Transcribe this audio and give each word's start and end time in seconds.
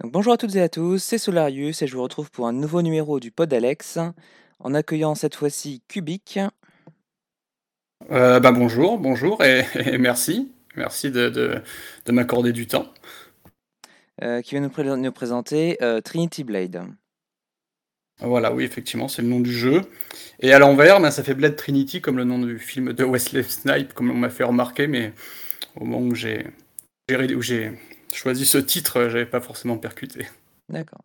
Donc, 0.00 0.12
bonjour 0.12 0.32
à 0.32 0.36
toutes 0.36 0.54
et 0.56 0.62
à 0.62 0.68
tous, 0.68 0.98
c'est 1.02 1.18
Solarius 1.18 1.82
et 1.82 1.86
je 1.86 1.96
vous 1.96 2.02
retrouve 2.02 2.30
pour 2.30 2.46
un 2.46 2.52
nouveau 2.52 2.82
numéro 2.82 3.18
du 3.20 3.30
Pod 3.30 3.52
Alex, 3.52 3.98
en 4.60 4.74
accueillant 4.74 5.14
cette 5.14 5.34
fois-ci 5.34 5.82
Cubic. 5.88 6.38
Euh, 8.10 8.38
bah, 8.40 8.52
bonjour, 8.52 8.98
bonjour 8.98 9.42
et, 9.44 9.64
et 9.74 9.98
merci. 9.98 10.52
Merci 10.76 11.10
de, 11.10 11.28
de, 11.28 11.60
de 12.04 12.12
m'accorder 12.12 12.52
du 12.52 12.66
temps. 12.66 12.92
euh, 14.22 14.40
qui 14.42 14.54
va 14.54 14.60
nous, 14.60 14.68
pré- 14.70 14.84
nous 14.84 15.12
présenter 15.12 15.76
euh, 15.82 16.00
Trinity 16.00 16.44
Blade. 16.44 16.80
Voilà, 18.20 18.52
oui, 18.52 18.64
effectivement, 18.64 19.08
c'est 19.08 19.22
le 19.22 19.28
nom 19.28 19.40
du 19.40 19.52
jeu. 19.52 19.82
Et 20.40 20.52
à 20.52 20.58
l'envers, 20.58 21.00
ben, 21.00 21.10
ça 21.10 21.22
fait 21.24 21.34
Blade 21.34 21.56
Trinity, 21.56 22.00
comme 22.00 22.16
le 22.16 22.24
nom 22.24 22.38
du 22.38 22.58
film 22.58 22.92
de 22.92 23.04
Wesley 23.04 23.42
Snipes, 23.42 23.92
comme 23.94 24.10
on 24.10 24.14
m'a 24.14 24.30
fait 24.30 24.44
remarquer, 24.44 24.86
mais 24.86 25.12
au 25.76 25.84
moment 25.84 26.00
où 26.06 26.14
j'ai 26.14 26.46
choisi 28.12 28.46
ce 28.46 28.58
titre, 28.58 28.98
euh, 28.98 29.10
j'avais 29.10 29.26
pas 29.26 29.40
forcément 29.40 29.78
percuté. 29.78 30.26
D'accord. 30.68 31.00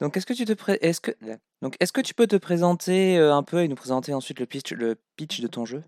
Donc, 0.00 0.16
est-ce 0.16 0.26
que 0.26 0.32
tu 0.34 0.44
te 0.44 0.52
pré- 0.52 0.78
est-ce 0.82 1.00
que 1.00 1.12
donc 1.62 1.74
est-ce 1.80 1.92
que 1.92 2.00
tu 2.00 2.14
peux 2.14 2.26
te 2.26 2.36
présenter 2.36 3.18
euh, 3.18 3.34
un 3.34 3.42
peu 3.42 3.62
et 3.62 3.68
nous 3.68 3.76
présenter 3.76 4.12
ensuite 4.12 4.38
le 4.40 4.46
pitch, 4.46 4.72
le 4.72 4.96
pitch 5.16 5.40
de 5.40 5.46
ton 5.46 5.64
jeu? 5.64 5.82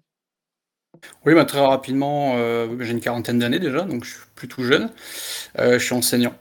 Oui, 1.25 1.35
bah, 1.35 1.45
très 1.45 1.61
rapidement, 1.61 2.37
euh, 2.37 2.77
j'ai 2.81 2.93
une 2.93 3.01
quarantaine 3.01 3.39
d'années 3.39 3.59
déjà, 3.59 3.83
donc 3.83 4.05
je 4.05 4.15
suis 4.15 4.21
plus 4.35 4.49
tout 4.49 4.65
jeune. 4.65 4.91
Euh, 5.59 5.79
je 5.79 5.85
suis 5.85 5.95
enseignant, 5.95 6.35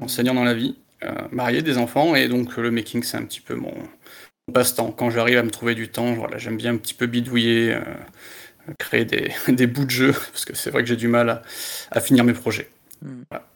enseignant 0.00 0.34
dans 0.34 0.44
la 0.44 0.54
vie, 0.54 0.76
euh, 1.04 1.12
marié, 1.30 1.62
des 1.62 1.78
enfants, 1.78 2.14
et 2.14 2.28
donc 2.28 2.56
le 2.56 2.70
making, 2.70 3.02
c'est 3.04 3.16
un 3.16 3.24
petit 3.24 3.40
peu 3.40 3.54
mon, 3.54 3.72
mon 4.48 4.52
passe-temps. 4.52 4.90
Quand 4.90 5.10
j'arrive 5.10 5.38
à 5.38 5.42
me 5.44 5.50
trouver 5.50 5.74
du 5.74 5.88
temps, 5.88 6.12
voilà, 6.14 6.36
j'aime 6.36 6.56
bien 6.56 6.74
un 6.74 6.76
petit 6.76 6.94
peu 6.94 7.06
bidouiller, 7.06 7.78
créer 8.78 9.04
des, 9.04 9.32
des 9.48 9.66
bouts 9.66 9.84
de 9.84 9.90
jeu, 9.90 10.12
parce 10.12 10.44
que 10.44 10.54
c'est 10.54 10.70
vrai 10.70 10.82
que 10.82 10.88
j'ai 10.88 10.96
du 10.96 11.08
mal 11.08 11.28
à, 11.30 11.42
à 11.90 12.00
finir 12.00 12.24
mes 12.24 12.32
projets. 12.32 12.70
Hmm. 13.02 13.22
Voilà. 13.30 13.46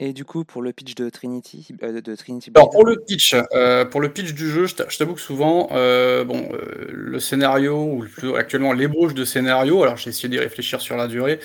Et 0.00 0.12
du 0.12 0.24
coup, 0.24 0.44
pour 0.44 0.62
le 0.62 0.72
pitch 0.72 0.94
de 0.94 1.10
Trinity, 1.10 1.66
euh, 1.82 2.00
de- 2.00 2.14
Trinity. 2.14 2.52
Alors 2.54 2.70
pour 2.70 2.86
le 2.86 3.00
pitch, 3.04 3.34
euh, 3.52 3.84
pour 3.84 4.00
le 4.00 4.12
pitch 4.12 4.32
du 4.32 4.48
jeu, 4.48 4.66
je 4.66 4.76
t'a- 4.76 4.88
je 4.88 4.96
t'avoue 4.96 5.14
que 5.14 5.20
souvent, 5.20 5.70
euh, 5.72 6.22
bon, 6.22 6.48
le 6.88 7.18
scénario 7.18 7.82
ou 7.82 8.04
plutôt 8.04 8.36
actuellement 8.36 8.72
l'ébauche 8.72 9.14
de 9.14 9.24
scénario. 9.24 9.82
Alors 9.82 9.96
j'ai 9.96 10.10
essayé 10.10 10.28
d'y 10.28 10.38
réfléchir 10.38 10.80
sur 10.80 10.96
la 10.96 11.08
durée, 11.08 11.40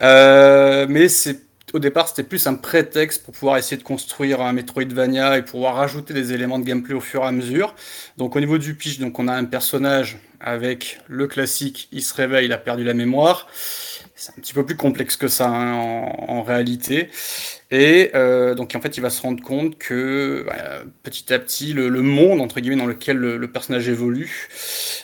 mais 0.00 1.08
c'est 1.08 1.40
au 1.74 1.78
départ 1.78 2.08
c'était 2.08 2.22
plus 2.24 2.46
un 2.46 2.54
prétexte 2.54 3.22
pour 3.24 3.34
pouvoir 3.34 3.58
essayer 3.58 3.76
de 3.76 3.82
construire 3.82 4.40
un 4.40 4.52
Metroidvania 4.54 5.38
et 5.38 5.42
pouvoir 5.42 5.76
rajouter 5.76 6.14
des 6.14 6.32
éléments 6.32 6.58
de 6.58 6.64
gameplay 6.64 6.94
au 6.94 7.00
fur 7.00 7.22
et 7.22 7.26
à 7.26 7.32
mesure. 7.32 7.74
Donc 8.16 8.34
au 8.34 8.40
niveau 8.40 8.58
du 8.58 8.74
pitch, 8.74 8.98
donc 8.98 9.18
on 9.20 9.28
a 9.28 9.34
un 9.34 9.44
personnage 9.44 10.18
avec 10.40 11.00
le 11.08 11.26
classique, 11.26 11.88
il 11.92 12.02
se 12.02 12.14
réveille, 12.14 12.46
il 12.46 12.52
a 12.52 12.58
perdu 12.58 12.84
la 12.84 12.94
mémoire. 12.94 13.48
C'est 14.14 14.32
un 14.32 14.40
petit 14.40 14.54
peu 14.54 14.64
plus 14.66 14.76
complexe 14.76 15.16
que 15.16 15.28
ça 15.28 15.48
hein, 15.48 15.74
en, 15.74 16.24
en 16.28 16.42
réalité. 16.42 17.10
Et 17.70 18.10
euh, 18.14 18.54
donc 18.54 18.74
en 18.74 18.80
fait, 18.80 18.96
il 18.96 19.00
va 19.00 19.10
se 19.10 19.20
rendre 19.20 19.42
compte 19.42 19.76
que 19.76 20.44
bah, 20.46 20.82
petit 21.02 21.32
à 21.34 21.38
petit, 21.38 21.74
le, 21.74 21.90
monde 22.00 22.40
entre 22.40 22.60
guillemets 22.60 22.76
dans 22.76 22.86
lequel 22.86 23.18
le, 23.18 23.48
personnage 23.48 23.88
évolue, 23.88 24.48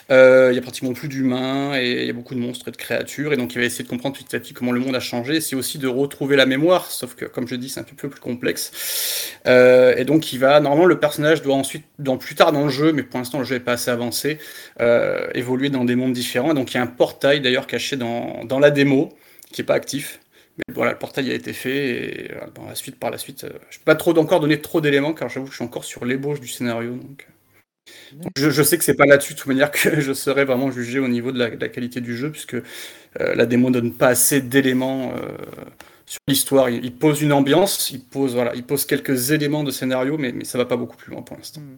euh, 0.09 0.49
il 0.51 0.55
y 0.55 0.57
a 0.57 0.61
pratiquement 0.61 0.93
plus 0.93 1.07
d'humains 1.07 1.77
et 1.77 2.01
il 2.01 2.07
y 2.07 2.09
a 2.09 2.13
beaucoup 2.13 2.33
de 2.33 2.39
monstres 2.39 2.69
et 2.69 2.71
de 2.71 2.77
créatures. 2.77 3.33
Et 3.33 3.37
donc 3.37 3.53
il 3.53 3.59
va 3.59 3.65
essayer 3.65 3.83
de 3.83 3.89
comprendre 3.89 4.15
petit 4.17 4.35
à 4.35 4.39
petit 4.39 4.53
comment 4.53 4.71
le 4.71 4.79
monde 4.79 4.95
a 4.95 4.99
changé. 4.99 5.41
C'est 5.41 5.55
aussi 5.55 5.77
de 5.77 5.87
retrouver 5.87 6.35
la 6.35 6.47
mémoire, 6.47 6.89
sauf 6.89 7.13
que 7.13 7.25
comme 7.25 7.47
je 7.47 7.55
dis, 7.55 7.69
c'est 7.69 7.79
un 7.79 7.83
petit 7.83 7.95
peu 7.95 8.09
plus 8.09 8.21
complexe. 8.21 9.31
Euh, 9.45 9.95
et 9.95 10.03
donc 10.03 10.33
il 10.33 10.39
va 10.39 10.59
normalement 10.59 10.87
le 10.87 10.99
personnage 10.99 11.43
doit 11.43 11.55
ensuite, 11.55 11.85
dans 11.99 12.17
plus 12.17 12.33
tard 12.33 12.51
dans 12.51 12.63
le 12.63 12.71
jeu, 12.71 12.91
mais 12.93 13.03
pour 13.03 13.19
l'instant 13.19 13.37
le 13.37 13.45
jeu 13.45 13.57
est 13.57 13.59
pas 13.59 13.73
assez 13.73 13.91
avancé, 13.91 14.39
évoluer 15.35 15.69
dans 15.69 15.85
des 15.85 15.95
mondes 15.95 16.13
différents. 16.13 16.51
Et 16.51 16.55
donc 16.55 16.73
il 16.73 16.77
y 16.77 16.79
a 16.79 16.83
un 16.83 16.87
portail 16.87 17.41
d'ailleurs 17.41 17.67
caché 17.67 17.95
dans, 17.95 18.43
dans 18.43 18.57
la 18.59 18.71
démo 18.71 19.13
qui 19.51 19.61
est 19.61 19.65
pas 19.65 19.75
actif. 19.75 20.19
Mais 20.57 20.73
voilà, 20.73 20.93
le 20.93 20.97
portail 20.97 21.31
a 21.31 21.33
été 21.33 21.53
fait 21.53 22.27
et 22.27 22.31
euh, 22.31 22.47
dans 22.53 22.65
la 22.65 22.75
suite, 22.75 22.97
par 22.97 23.11
la 23.11 23.17
suite, 23.17 23.43
euh, 23.43 23.49
je 23.69 23.77
peux 23.79 23.85
pas 23.85 23.95
trop 23.95 24.17
encore 24.17 24.39
donner 24.39 24.61
trop 24.61 24.81
d'éléments 24.81 25.13
car 25.13 25.29
j'avoue 25.29 25.45
que 25.47 25.51
je 25.51 25.57
suis 25.57 25.65
encore 25.65 25.83
sur 25.83 26.05
l'ébauche 26.05 26.39
du 26.39 26.47
scénario. 26.47 26.95
Donc, 26.95 27.27
euh. 27.27 27.31
Donc, 28.13 28.31
je, 28.37 28.49
je 28.49 28.63
sais 28.63 28.77
que 28.77 28.83
c'est 28.83 28.95
pas 28.95 29.05
là-dessus 29.05 29.33
de 29.33 29.39
toute 29.39 29.47
manière 29.47 29.69
que 29.71 29.99
je 30.01 30.13
serai 30.13 30.45
vraiment 30.45 30.71
jugé 30.71 30.99
au 30.99 31.07
niveau 31.07 31.31
de 31.31 31.39
la, 31.39 31.49
de 31.49 31.61
la 31.61 31.69
qualité 31.69 32.01
du 32.01 32.15
jeu 32.15 32.31
puisque 32.31 32.57
la 33.17 33.45
démo 33.45 33.69
donne 33.69 33.93
pas 33.93 34.07
assez 34.07 34.41
d'éléments 34.41 35.13
sur 36.05 36.19
l'histoire. 36.27 36.69
Il, 36.69 36.83
il 36.83 36.95
pose 36.95 37.21
une 37.21 37.31
ambiance, 37.31 37.91
il 37.91 38.03
pose 38.03 38.33
voilà, 38.33 38.55
il 38.55 38.65
pose 38.65 38.85
quelques 38.85 39.31
éléments 39.31 39.63
de 39.63 39.71
scénario, 39.71 40.17
mais, 40.17 40.31
mais 40.31 40.43
ça 40.43 40.57
va 40.57 40.65
pas 40.65 40.77
beaucoup 40.77 40.97
plus 40.97 41.11
loin 41.11 41.21
pour 41.21 41.37
l'instant. 41.37 41.61
Hmm. 41.61 41.77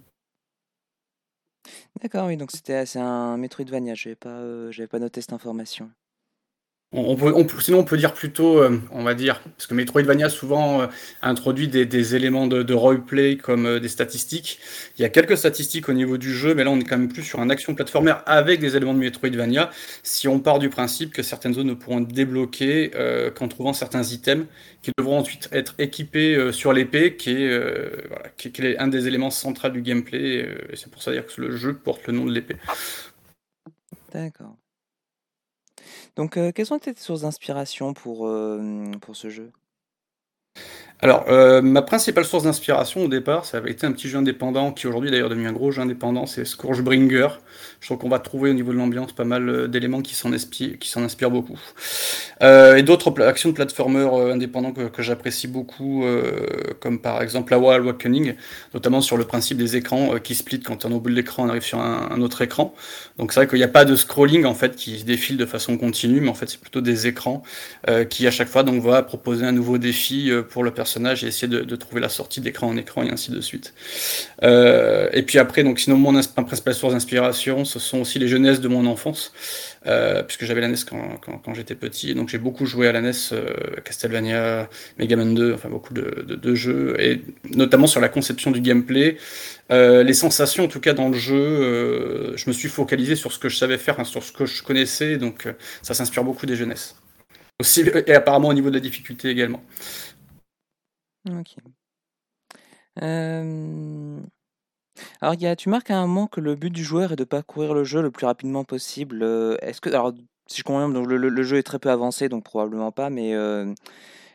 D'accord, 2.01 2.27
oui, 2.27 2.38
donc 2.38 2.51
c'était 2.51 2.85
c'est 2.85 2.99
un 2.99 3.38
Metroidvania. 3.38 3.95
J'avais 3.95 4.15
pas, 4.15 4.29
euh, 4.29 4.88
pas 4.88 4.99
noté 4.99 5.21
cette 5.21 5.33
information. 5.33 5.91
Sinon, 6.93 7.79
on 7.79 7.83
peut 7.83 7.97
dire 7.97 8.13
plutôt, 8.13 8.59
euh, 8.59 8.79
on 8.91 9.03
va 9.03 9.13
dire, 9.13 9.41
parce 9.41 9.67
que 9.67 9.73
Metroidvania 9.73 10.29
souvent 10.29 10.81
euh, 10.81 10.87
introduit 11.21 11.67
des, 11.67 12.15
éléments 12.15 12.47
de, 12.47 12.73
roleplay 12.73 13.35
comme 13.35 13.65
euh, 13.65 13.79
des 13.81 13.89
statistiques. 13.89 14.59
Il 14.97 15.01
y 15.01 15.05
a 15.05 15.09
quelques 15.09 15.35
statistiques 15.35 15.89
au 15.89 15.93
niveau 15.93 16.17
du 16.17 16.33
jeu, 16.33 16.55
mais 16.55 16.63
là 16.63 16.71
on 16.71 16.79
est 16.79 16.85
quand 16.85 16.97
même 16.97 17.09
plus 17.11 17.23
sur 17.23 17.41
un 17.41 17.49
action 17.49 17.75
platformer 17.75 18.13
avec 18.25 18.61
des 18.61 18.77
éléments 18.77 18.93
de 18.93 18.99
Metroidvania. 18.99 19.69
Si 20.01 20.29
on 20.29 20.39
part 20.39 20.59
du 20.59 20.69
principe 20.69 21.11
que 21.11 21.23
certaines 21.23 21.55
zones 21.55 21.67
ne 21.67 21.73
pourront 21.73 22.01
être 22.03 22.07
débloquées 22.07 22.91
qu'en 23.35 23.49
trouvant 23.49 23.73
certains 23.73 24.03
items 24.03 24.45
qui 24.81 24.91
devront 24.97 25.19
ensuite 25.19 25.49
être 25.51 25.75
équipés 25.79 26.51
sur 26.53 26.71
l'épée, 26.71 27.17
qui 27.17 27.31
est, 27.31 28.77
un 28.77 28.87
des 28.87 29.07
éléments 29.07 29.31
centraux 29.31 29.69
du 29.69 29.81
gameplay. 29.81 30.47
et 30.69 30.75
c'est 30.75 30.89
pour 30.89 31.01
ça 31.01 31.11
dire 31.11 31.25
que 31.25 31.41
le 31.41 31.55
jeu 31.57 31.73
porte 31.73 32.07
le 32.07 32.13
nom 32.13 32.25
de 32.25 32.31
l'épée. 32.31 32.55
D'accord. 34.13 34.55
Donc, 36.17 36.35
euh, 36.35 36.51
quelles 36.51 36.66
sont 36.66 36.79
tes 36.79 36.95
sources 36.95 37.22
d'inspiration 37.22 37.94
pour, 37.94 38.28
euh, 38.28 38.91
ce 39.13 39.29
jeu? 39.29 39.51
Alors, 41.00 41.25
euh, 41.29 41.61
ma 41.61 41.83
principale 41.83 42.25
source 42.25 42.44
d'inspiration 42.45 43.03
au 43.03 43.07
départ, 43.07 43.45
ça 43.45 43.57
avait 43.57 43.69
été 43.69 43.85
un 43.85 43.91
petit 43.91 44.09
jeu 44.09 44.17
indépendant 44.17 44.72
qui 44.72 44.88
aujourd'hui 44.88 45.11
d'ailleurs 45.11 45.27
est 45.27 45.29
devenu 45.29 45.47
un 45.47 45.53
gros 45.53 45.72
jeu 45.72 45.83
indépendant, 45.83 46.25
c'est 46.25 46.44
Scourgebringer. 46.44 47.27
Je 47.79 47.88
trouve 47.88 48.00
qu'on 48.00 48.09
va 48.09 48.17
trouver 48.17 48.50
au 48.50 48.53
niveau 48.53 48.72
de 48.72 48.77
l'ambiance 48.77 49.13
pas 49.13 49.25
mal 49.25 49.67
d'éléments 49.67 50.01
qui 50.01 50.16
s'en 50.16 50.33
inspirent 50.33 51.31
beaucoup. 51.31 51.59
Euh, 52.43 52.75
et 52.75 52.83
d'autres 52.83 53.21
actions 53.23 53.49
de 53.49 53.55
platformer 53.55 53.99
euh, 53.99 54.33
indépendants 54.33 54.71
que, 54.71 55.01
j'apprécie 55.01 55.47
beaucoup, 55.47 56.03
euh, 56.03 56.47
comme 56.79 56.99
par 56.99 57.21
exemple 57.21 57.53
Awa 57.53 57.75
Awakening, 57.75 58.35
notamment 58.73 59.01
sur 59.01 59.17
le 59.17 59.23
principe 59.23 59.57
des 59.57 59.75
écrans 59.75 60.17
qui 60.19 60.35
split 60.35 60.59
quand 60.59 60.85
on 60.85 60.91
est 60.91 60.93
au 60.93 60.99
bout 60.99 61.09
de 61.09 61.15
l'écran, 61.15 61.45
on 61.45 61.49
arrive 61.49 61.63
sur 61.63 61.79
un, 61.79 62.21
autre 62.21 62.41
écran. 62.41 62.73
Donc 63.17 63.31
c'est 63.31 63.39
vrai 63.39 63.47
qu'il 63.47 63.57
n'y 63.57 63.63
a 63.63 63.69
pas 63.69 63.85
de 63.85 63.95
scrolling 63.95 64.45
en 64.45 64.53
fait 64.53 64.75
qui 64.75 64.99
se 64.99 65.05
défile 65.05 65.37
de 65.37 65.45
façon 65.45 65.77
continue, 65.77 66.21
mais 66.21 66.29
en 66.29 66.33
fait 66.33 66.49
c'est 66.49 66.59
plutôt 66.59 66.81
des 66.81 67.07
écrans 67.07 67.43
qui 68.09 68.27
à 68.27 68.31
chaque 68.31 68.47
fois 68.47 68.63
donc 68.63 68.81
va 68.81 69.01
proposer 69.03 69.45
un 69.45 69.51
nouveau 69.51 69.77
défi 69.77 70.31
pour 70.49 70.63
le 70.63 70.71
personnage 70.71 71.23
et 71.23 71.27
essayer 71.27 71.47
de, 71.47 71.75
trouver 71.75 72.01
la 72.01 72.09
sortie 72.09 72.41
d'écran 72.41 72.67
en 72.67 72.77
écran 72.77 73.03
et 73.03 73.09
ainsi 73.09 73.31
de 73.31 73.41
suite. 73.41 73.73
Et 74.43 75.23
puis 75.25 75.39
après 75.39 75.63
donc 75.63 75.79
sinon 75.79 75.97
mon 75.97 76.19
principale 76.21 76.73
source 76.73 76.93
d'inspiration 76.93 77.65
ce 77.65 77.79
sont 77.79 77.99
aussi 77.99 78.19
les 78.19 78.27
jeunesses 78.27 78.61
de 78.61 78.67
mon 78.67 78.85
enfance 78.85 79.31
puisque 80.27 80.45
j'avais 80.45 80.61
la 80.61 80.67
NES 80.67 80.77
quand, 80.89 81.17
quand, 81.21 81.37
quand 81.37 81.53
j'étais 81.53 81.75
petit 81.75 82.13
donc 82.13 82.26
j'ai 82.27 82.38
beaucoup 82.38 82.65
joué 82.65 82.88
à 82.88 82.91
la 82.91 83.01
NES 83.01 83.11
euh, 83.31 83.75
Castlevania, 83.83 84.69
Mega 84.97 85.15
Man 85.15 85.33
2 85.35 85.53
enfin 85.53 85.69
beaucoup 85.69 85.93
de, 85.93 86.55
jeux 86.55 86.95
et 86.99 87.21
notamment 87.55 87.88
sur 87.88 87.99
la 87.99 88.09
conception 88.09 88.51
du 88.51 88.61
gameplay 88.61 89.17
euh, 89.71 90.03
les 90.03 90.13
sensations 90.13 90.65
en 90.65 90.67
tout 90.67 90.79
cas 90.79 90.93
dans 90.93 91.09
le 91.09 91.17
jeu 91.17 91.35
euh, 91.35 92.38
je 92.38 92.49
me 92.49 92.53
suis 92.53 92.69
focalisé 92.69 93.15
sur 93.15 93.31
ce 93.31 93.39
que 93.39 93.49
je 93.49 93.57
savais 93.57 93.77
faire 93.77 93.99
hein, 93.99 94.03
sur 94.03 94.23
ce 94.23 94.31
que 94.31 94.45
je 94.45 94.63
connaissais 94.63 95.17
donc 95.17 95.47
ça 95.81 95.93
s'inspire 95.93 96.23
beaucoup 96.23 96.45
des 96.45 96.55
jeunesses 96.55 96.95
aussi 97.59 97.81
et 97.81 98.13
apparemment 98.13 98.49
au 98.49 98.53
niveau 98.53 98.69
de 98.69 98.75
la 98.75 98.81
difficulté 98.81 99.29
également. 99.29 99.63
Ok. 101.29 101.55
Alors, 105.21 105.35
tu 105.57 105.69
marques 105.69 105.91
à 105.91 105.97
un 105.97 106.07
moment 106.07 106.27
que 106.27 106.39
le 106.39 106.55
but 106.55 106.69
du 106.69 106.83
joueur 106.83 107.11
est 107.11 107.15
de 107.15 107.23
parcourir 107.23 107.73
le 107.73 107.83
jeu 107.83 108.01
le 108.01 108.11
plus 108.11 108.25
rapidement 108.25 108.63
possible. 108.63 109.23
Est-ce 109.61 109.81
que, 109.81 109.89
alors, 109.89 110.13
si 110.47 110.59
je 110.59 110.63
comprends 110.63 110.87
bien, 110.87 111.01
donc 111.01 111.07
le, 111.07 111.43
jeu 111.43 111.57
est 111.57 111.63
très 111.63 111.79
peu 111.79 111.89
avancé, 111.89 112.29
donc 112.29 112.43
probablement 112.43 112.91
pas, 112.91 113.09
mais 113.09 113.33
euh, 113.35 113.73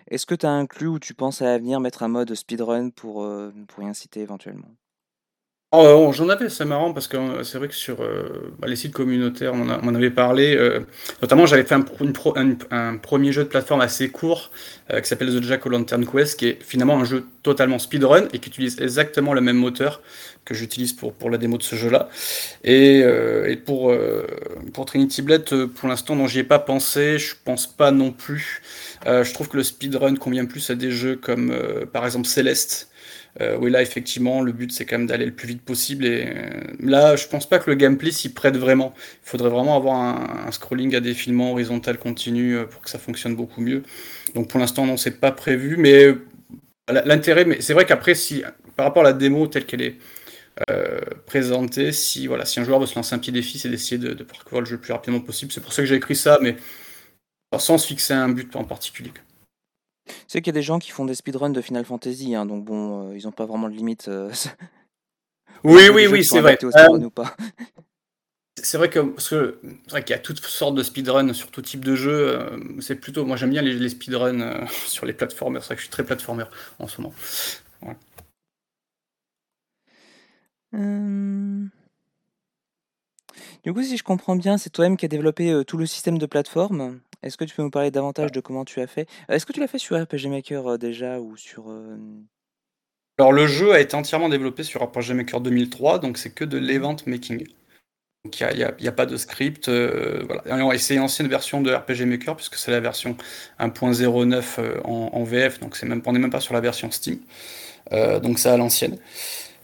est-ce 0.09 0.27
que 0.27 0.35
tu 0.35 0.47
as 0.47 0.51
inclus 0.51 0.89
ou 0.89 0.99
tu 0.99 1.15
penses 1.15 1.43
à 1.43 1.47
l'avenir 1.47 1.81
mettre 1.81 2.03
un 2.03 2.09
mode 2.09 2.35
speedrun 2.35 2.91
pour, 2.91 3.23
euh, 3.23 3.53
pour 3.69 3.83
y 3.83 3.87
inciter 3.87 4.21
éventuellement? 4.21 4.69
Oh, 5.75 6.13
j'en 6.13 6.29
avais, 6.29 6.51
c'est 6.51 6.67
marrant 6.67 6.93
parce 6.93 7.09
que 7.09 7.17
euh, 7.17 7.45
c'est 7.45 7.57
vrai 7.57 7.67
que 7.67 7.75
sur 7.75 8.03
euh, 8.03 8.53
bah, 8.59 8.69
les 8.69 8.77
sites 8.77 8.93
communautaires, 8.93 9.55
on 9.55 9.71
en, 9.71 9.95
avait 9.95 10.11
parlé. 10.11 10.55
euh, 10.55 10.81
notamment, 11.23 11.47
j'avais 11.47 11.65
fait 11.65 11.75
un, 11.75 12.97
premier 12.99 13.33
jeu 13.33 13.45
de 13.45 13.49
plateforme 13.49 13.81
assez 13.81 14.11
court 14.11 14.51
qui 14.91 15.09
s'appelle 15.09 15.35
The 15.35 15.43
Jack 15.43 15.65
o' 15.65 15.71
Lantern 15.71 16.05
Quest, 16.05 16.39
qui 16.39 16.49
est 16.49 16.59
finalement 16.63 16.99
un 16.99 17.05
jeu 17.05 17.25
totalement 17.43 17.79
speedrun 17.79 18.29
et 18.35 18.39
qui 18.39 18.51
utilise 18.51 18.79
exactement 18.83 19.33
le 19.33 19.41
même 19.41 19.57
moteur 19.57 20.03
que 20.45 20.53
j'utilise 20.53 20.93
pour, 20.93 21.31
la 21.31 21.39
démo 21.39 21.57
de 21.57 21.63
ce 21.63 21.75
jeu-là. 21.77 22.11
Et, 22.65 23.03
pour 23.65 23.95
Trinity 24.85 25.23
Blade, 25.23 25.49
pour 25.75 25.89
l'instant, 25.89 26.17
non, 26.17 26.27
j'y 26.27 26.41
ai 26.41 26.45
pas 26.45 26.59
pensé. 26.59 27.19
Je 27.19 27.35
pense 27.43 27.67
pas 27.67 27.93
non 27.93 28.11
plus. 28.11 28.61
je 29.07 29.33
trouve 29.33 29.49
que 29.49 29.57
le 29.57 29.63
speedrun 29.63 30.17
convient 30.17 30.45
plus 30.45 30.69
à 30.69 30.75
des 30.75 30.91
jeux 30.91 31.17
comme 31.17 31.57
par 31.95 32.05
exemple 32.05 32.29
Celeste 32.29 32.91
euh, 33.41 33.57
oui, 33.59 33.71
là, 33.71 33.81
effectivement, 33.81 34.43
le 34.43 34.53
but, 34.53 34.73
c'est 34.73 34.85
quand 34.85 34.99
même 34.99 35.07
d'aller 35.07 35.25
le 35.27 35.35
plus 35.35 35.49
vite 35.49 35.63
possible. 35.63 36.05
Et 36.05 36.27
euh, 36.27 36.61
là, 36.81 37.17
je 37.17 37.27
pense 37.27 37.49
pas 37.49 37.59
que 37.59 37.71
le 37.71 37.77
gameplay 37.77 38.11
s'y 38.11 38.33
prête 38.33 38.57
vraiment. 38.57 38.95
Il 39.25 39.29
faudrait 39.29 39.49
vraiment 39.51 39.77
avoir 39.77 39.97
un, 40.47 40.51
scrolling 40.53 40.95
à 40.95 41.01
défilement 41.01 41.53
horizontal 41.53 41.99
continu 41.99 42.57
euh, 42.57 42.65
pour 42.67 42.83
que 42.83 42.91
ça 42.91 42.99
fonctionne 42.99 43.35
beaucoup 43.35 43.61
mieux. 43.63 43.83
Donc 44.35 44.49
pour 44.49 44.61
l'instant, 44.61 44.87
non, 44.87 44.97
c'est 44.97 45.19
pas 45.21 45.33
prévu. 45.33 45.77
Mais 45.79 46.15
l'intérêt, 46.89 47.45
mais 47.45 47.61
c'est 47.61 47.75
vrai 47.75 47.87
qu'après, 47.87 48.15
si 48.15 48.43
par 48.77 48.87
rapport 48.87 49.03
à 49.03 49.07
la 49.07 49.13
démo 49.13 49.47
telle 49.47 49.67
qu'elle 49.67 49.83
est 49.83 49.97
présentée, 51.27 51.93
si 51.93 52.27
voilà, 52.27 52.45
si 52.45 52.61
un 52.61 52.65
joueur 52.65 52.81
veut 52.81 52.87
se 52.87 52.95
lancer 52.97 53.15
un 53.15 53.19
petit 53.19 53.33
défi, 53.33 53.59
c'est 53.59 53.69
d'essayer 53.71 53.99
de, 53.99 54.13
de 54.15 54.25
parcourir 54.25 54.61
le 54.61 54.67
jeu 54.67 54.77
le 54.77 54.81
plus 54.81 54.93
rapidement 54.93 55.21
possible. 55.21 55.53
C'est 55.53 55.63
pour 55.63 55.73
ça 55.73 55.83
que 55.83 55.89
j'ai 55.89 55.97
écrit 55.97 56.17
ça, 56.17 56.39
mais 56.43 56.57
sans 57.59 57.79
se 57.79 57.87
fixer 57.87 58.15
un 58.15 58.29
but 58.29 58.55
en 58.57 58.65
particulier. 58.65 59.13
Sais 60.33 60.41
qu'il 60.41 60.47
y 60.47 60.57
a 60.57 60.59
des 60.59 60.63
gens 60.63 60.79
qui 60.79 60.91
font 60.93 61.05
des 61.05 61.15
speedruns 61.15 61.51
de 61.51 61.61
Final 61.61 61.85
Fantasy, 61.85 62.35
hein, 62.35 62.47
donc 62.47 62.65
bon, 62.65 63.11
euh, 63.11 63.15
ils 63.15 63.29
ont 63.29 63.33
pas 63.33 63.45
vraiment 63.45 63.69
de 63.69 63.75
limite. 63.75 64.09
Euh, 64.09 64.33
oui, 65.63 65.91
oui, 65.93 66.07
oui, 66.07 66.25
c'est 66.25 66.41
vrai. 66.41 66.59
Euh, 66.65 66.71
c'est 68.57 68.79
vrai 68.79 68.89
que 68.89 69.15
c'est 69.19 69.37
vrai 69.91 70.03
qu'il 70.03 70.17
y 70.17 70.19
a 70.19 70.19
toutes 70.19 70.41
sortes 70.41 70.75
de 70.75 70.83
speedruns 70.83 71.35
sur 71.35 71.51
tout 71.51 71.61
type 71.61 71.85
de 71.85 71.95
jeu. 71.95 72.39
c'est 72.81 72.97
plutôt, 72.97 73.27
moi 73.27 73.37
j'aime 73.37 73.51
bien 73.51 73.61
les, 73.61 73.89
speedruns 73.91 74.67
sur 74.87 75.05
les 75.05 75.13
plateformers. 75.13 75.63
C'est 75.63 75.67
vrai 75.67 75.75
que 75.75 75.83
je 75.83 75.87
suis 75.89 75.93
très 75.93 76.05
platformer 76.05 76.45
en 76.79 76.89
ce 76.89 77.03
moment. 77.03 77.15
Du 83.65 83.75
coup, 83.75 83.83
si 83.83 83.99
je 83.99 84.03
comprends 84.03 84.37
bien, 84.37 84.57
c'est 84.57 84.71
toi-même 84.71 84.97
qui 84.97 85.05
as 85.05 85.09
développé 85.09 85.63
tout 85.67 85.77
le 85.77 85.85
système 85.85 86.17
de 86.17 86.25
plateforme. 86.25 87.03
Est-ce 87.23 87.37
que 87.37 87.45
tu 87.45 87.55
peux 87.55 87.63
nous 87.63 87.71
parler 87.71 87.91
davantage 87.91 88.33
de 88.33 88.41
comment 88.41 88.65
tu 88.65 88.81
as 88.81 88.87
fait? 88.87 89.09
est-ce 89.29 89.47
que 89.47 89.53
tu 89.53 89.61
l'as 89.61 89.69
fait 89.69 89.79
sur 89.79 90.01
RPG 90.01 90.29
Maker, 90.29 90.79
déjà 90.79 91.21
ou 91.21 91.37
sur, 91.37 91.73
Alors 93.19 93.33
le 93.33 93.47
jeu 93.47 93.73
a 93.73 93.81
été 93.81 93.95
entièrement 93.95 94.29
développé 94.29 94.63
sur 94.63 94.83
RPG 94.83 95.13
Maker 95.15 95.41
2003, 95.41 95.99
donc 95.99 96.19
c'est 96.19 96.31
que 96.31 96.45
de 96.45 96.59
mmh 96.59 96.63
l'event 96.63 96.97
making. 97.07 97.47
Donc 98.25 98.39
il 98.39 98.71
n'y 98.81 98.89
a, 98.89 98.93
pas 98.93 99.07
de 99.07 99.17
script, 99.17 99.69
voilà. 99.69 100.75
Et 100.75 100.79
c'est 100.79 100.95
une 100.95 101.01
ancienne 101.01 101.29
version 101.29 101.61
de 101.61 101.73
RPG 101.73 102.07
Maker 102.07 102.37
puisque 102.37 102.55
c'est 102.55 102.71
la 102.71 102.81
version 102.81 103.17
1.09 103.59 104.83
en, 104.85 105.25
VF, 105.25 105.59
donc 105.59 105.77
c'est 105.77 105.87
même, 105.87 106.03
on 106.07 106.13
n'est 106.13 106.21
même 106.21 106.31
pas 106.31 106.41
sur 106.41 106.55
la 106.55 106.61
version 106.61 106.91
Steam. 106.91 107.19
donc 107.91 108.39
c'est 108.39 108.49
à 108.49 108.57
l'ancienne. 108.57 108.99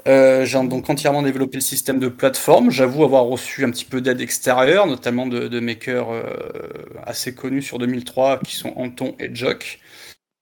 Euh, 0.06 0.44
j'ai 0.44 0.58
donc 0.66 0.88
entièrement 0.88 1.22
développé 1.22 1.56
le 1.56 1.62
système 1.62 1.98
de 1.98 2.08
plateforme. 2.08 2.70
J'avoue 2.70 3.04
avoir 3.04 3.24
reçu 3.24 3.64
un 3.64 3.70
petit 3.70 3.84
peu 3.84 4.00
d'aide 4.00 4.20
extérieure, 4.20 4.86
notamment 4.86 5.26
de, 5.26 5.60
makers 5.60 6.10
euh, 6.10 6.22
assez 7.04 7.34
connus 7.34 7.62
sur 7.62 7.78
2003, 7.78 8.40
qui 8.40 8.56
sont 8.56 8.72
Anton 8.76 9.14
et 9.18 9.34
Jock, 9.34 9.80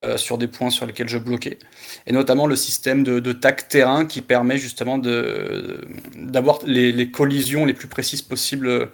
euh, 0.05 0.17
sur 0.17 0.39
des 0.39 0.47
points 0.47 0.71
sur 0.71 0.87
lesquels 0.87 1.09
je 1.09 1.19
bloquais. 1.19 1.59
Et 2.07 2.13
notamment 2.13 2.47
le 2.47 2.57
système 2.57 3.03
de, 3.03 3.19
de 3.19 3.33
tac 3.33 3.69
terrain 3.69 4.05
qui 4.07 4.21
permet 4.21 4.59
justement 4.59 4.99
d'avoir 4.99 6.61
les, 6.67 7.11
collisions 7.11 7.65
les 7.65 7.75
plus 7.75 7.89
précises 7.89 8.23
possibles 8.23 8.91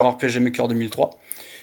sur 0.00 0.10
RPG 0.10 0.40
Maker 0.40 0.68
2003. 0.68 1.10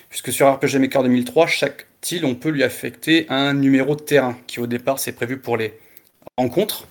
Puisque 0.09 0.33
sur 0.33 0.51
RPG 0.51 0.79
Maker 0.79 1.03
2003, 1.03 1.47
chaque 1.47 1.85
tile, 2.01 2.25
on 2.25 2.33
peut 2.33 2.49
lui 2.49 2.63
affecter 2.63 3.27
un 3.29 3.53
numéro 3.53 3.95
de 3.95 4.01
terrain, 4.01 4.35
qui 4.47 4.59
au 4.59 4.65
départ, 4.65 4.97
c'est 4.99 5.11
prévu 5.11 5.37
pour 5.37 5.55
les 5.55 5.73
rencontres 6.37 6.87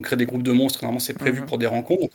on 0.00 0.04
crée 0.04 0.16
des 0.16 0.26
groupes 0.26 0.42
de 0.42 0.50
monstres, 0.50 0.80
normalement 0.82 0.98
c'est 0.98 1.14
prévu 1.14 1.40
mhm. 1.40 1.46
pour 1.46 1.58
des 1.58 1.66
rencontres. 1.66 2.08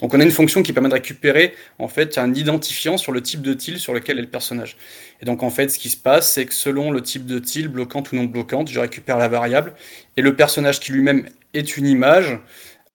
Donc 0.00 0.14
on, 0.14 0.20
a 0.20 0.22
une 0.22 0.30
fonction 0.30 0.62
qui 0.62 0.72
permet 0.72 0.88
de 0.88 0.94
récupérer 0.94 1.54
en 1.78 1.88
fait 1.88 2.18
un 2.18 2.32
identifiant 2.32 2.96
sur 2.96 3.10
le 3.10 3.20
type 3.20 3.42
de 3.42 3.52
tile 3.52 3.80
sur 3.80 3.92
lequel 3.92 4.18
est 4.18 4.22
le 4.22 4.28
personnage. 4.28 4.76
Et 5.20 5.24
donc 5.24 5.42
en 5.42 5.50
fait 5.50 5.68
ce 5.68 5.78
qui 5.78 5.90
se 5.90 5.96
passe 5.96 6.30
c'est 6.30 6.46
que 6.46 6.54
selon 6.54 6.92
le 6.92 7.02
type 7.02 7.26
de 7.26 7.40
tile, 7.40 7.68
bloquante 7.68 8.12
ou 8.12 8.16
non 8.16 8.24
bloquante, 8.24 8.70
je 8.70 8.78
récupère 8.78 9.18
la 9.18 9.28
variable 9.28 9.74
et 10.16 10.22
le 10.22 10.36
personnage 10.36 10.78
qui 10.78 10.92
lui-même 10.92 11.28
est 11.52 11.76
une 11.76 11.86
image. 11.86 12.38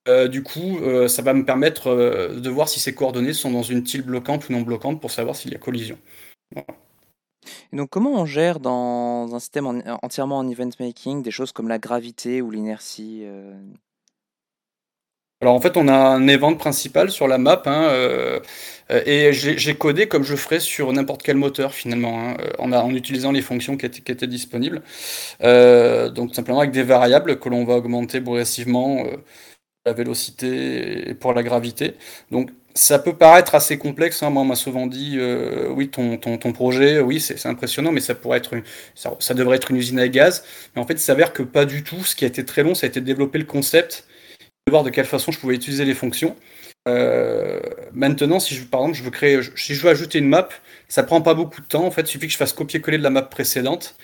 Euh, 0.07 0.27
du 0.27 0.41
coup, 0.41 0.79
euh, 0.79 1.07
ça 1.07 1.21
va 1.21 1.33
me 1.33 1.45
permettre 1.45 1.87
euh, 1.87 2.39
de 2.39 2.49
voir 2.49 2.67
si 2.67 2.79
ces 2.79 2.95
coordonnées 2.95 3.33
sont 3.33 3.51
dans 3.51 3.61
une 3.61 3.83
tile 3.83 4.01
bloquante 4.01 4.49
ou 4.49 4.53
non 4.53 4.61
bloquante 4.61 4.99
pour 4.99 5.11
savoir 5.11 5.35
s'il 5.35 5.51
y 5.51 5.55
a 5.55 5.59
collision. 5.59 5.97
Et 7.71 7.77
donc, 7.77 7.89
comment 7.89 8.13
on 8.13 8.25
gère 8.25 8.59
dans 8.59 9.35
un 9.35 9.39
système 9.39 9.83
entièrement 10.01 10.39
en 10.39 10.49
event 10.49 10.69
making 10.79 11.21
des 11.21 11.29
choses 11.29 11.51
comme 11.51 11.67
la 11.67 11.77
gravité 11.77 12.41
ou 12.41 12.49
l'inertie 12.49 13.25
alors 15.41 15.55
en 15.55 15.61
fait, 15.61 15.75
on 15.75 15.87
a 15.87 15.93
un 15.93 16.27
event 16.27 16.55
principal 16.55 17.09
sur 17.09 17.27
la 17.27 17.39
map, 17.39 17.63
hein, 17.65 17.87
euh, 18.91 19.01
et 19.05 19.33
j'ai 19.33 19.75
codé 19.75 20.07
comme 20.07 20.23
je 20.23 20.35
ferais 20.35 20.59
sur 20.59 20.91
n'importe 20.93 21.23
quel 21.23 21.37
moteur 21.37 21.73
finalement, 21.73 22.19
hein, 22.29 22.37
en, 22.59 22.71
en, 22.73 22.93
utilisant 22.93 23.31
les 23.31 23.41
fonctions 23.41 23.77
qui 23.77 23.85
étaient, 23.87 24.27
disponibles. 24.27 24.83
Euh, 25.43 26.09
donc 26.09 26.35
simplement 26.35 26.59
avec 26.59 26.71
des 26.71 26.83
variables 26.83 27.39
que 27.39 27.49
l'on 27.49 27.65
va 27.65 27.75
augmenter 27.75 28.21
progressivement, 28.21 29.03
euh, 29.05 29.17
la 29.85 29.93
vélocité 29.93 31.09
et 31.09 31.13
pour 31.15 31.33
la 31.33 31.43
gravité. 31.43 31.95
Donc 32.31 32.51
ça 32.75 32.99
peut 32.99 33.13
paraître 33.15 33.55
assez 33.55 33.77
complexe. 33.79 34.23
Hein. 34.23 34.29
Moi, 34.29 34.43
on 34.43 34.45
m'a 34.45 34.55
souvent 34.55 34.87
dit, 34.87 35.19
oui, 35.71 35.89
ton, 35.89 36.17
ton, 36.17 36.37
ton, 36.37 36.53
projet, 36.53 36.99
oui, 36.99 37.19
c'est 37.19 37.45
impressionnant, 37.47 37.91
mais 37.91 37.99
ça 38.01 38.15
pourrait 38.15 38.37
être, 38.37 38.55
ça, 38.95 39.15
ça, 39.19 39.33
devrait 39.33 39.57
être 39.57 39.71
une 39.71 39.77
usine 39.77 39.99
à 39.99 40.07
gaz. 40.07 40.43
Mais 40.75 40.81
en 40.81 40.85
fait, 40.85 40.93
il 40.93 40.99
s'avère 40.99 41.33
que 41.33 41.43
pas 41.43 41.65
du 41.65 41.83
tout. 41.83 42.03
Ce 42.03 42.15
qui 42.15 42.25
a 42.25 42.27
été 42.27 42.45
très 42.45 42.63
long, 42.63 42.75
ça 42.75 42.85
a 42.85 42.89
été 42.89 43.01
de 43.01 43.05
développer 43.05 43.39
le 43.39 43.45
concept 43.45 44.05
de 44.83 44.89
quelle 44.89 45.05
façon 45.05 45.31
je 45.31 45.39
pouvais 45.39 45.55
utiliser 45.55 45.85
les 45.85 45.93
fonctions. 45.93 46.35
Euh, 46.87 47.59
maintenant, 47.93 48.39
si 48.39 48.55
je, 48.55 48.63
par 48.65 48.81
exemple 48.81 48.97
je 48.97 49.03
veux 49.03 49.11
créer, 49.11 49.39
si 49.55 49.75
je 49.75 49.81
veux 49.83 49.89
ajouter 49.91 50.19
une 50.19 50.29
map, 50.29 50.49
ça 50.87 51.03
prend 51.03 51.21
pas 51.21 51.33
beaucoup 51.35 51.61
de 51.61 51.67
temps. 51.67 51.85
En 51.85 51.91
fait, 51.91 52.01
il 52.03 52.07
suffit 52.07 52.27
que 52.27 52.33
je 52.33 52.37
fasse 52.37 52.53
copier-coller 52.53 52.97
de 52.97 53.03
la 53.03 53.11
map 53.11 53.21
précédente 53.23 53.95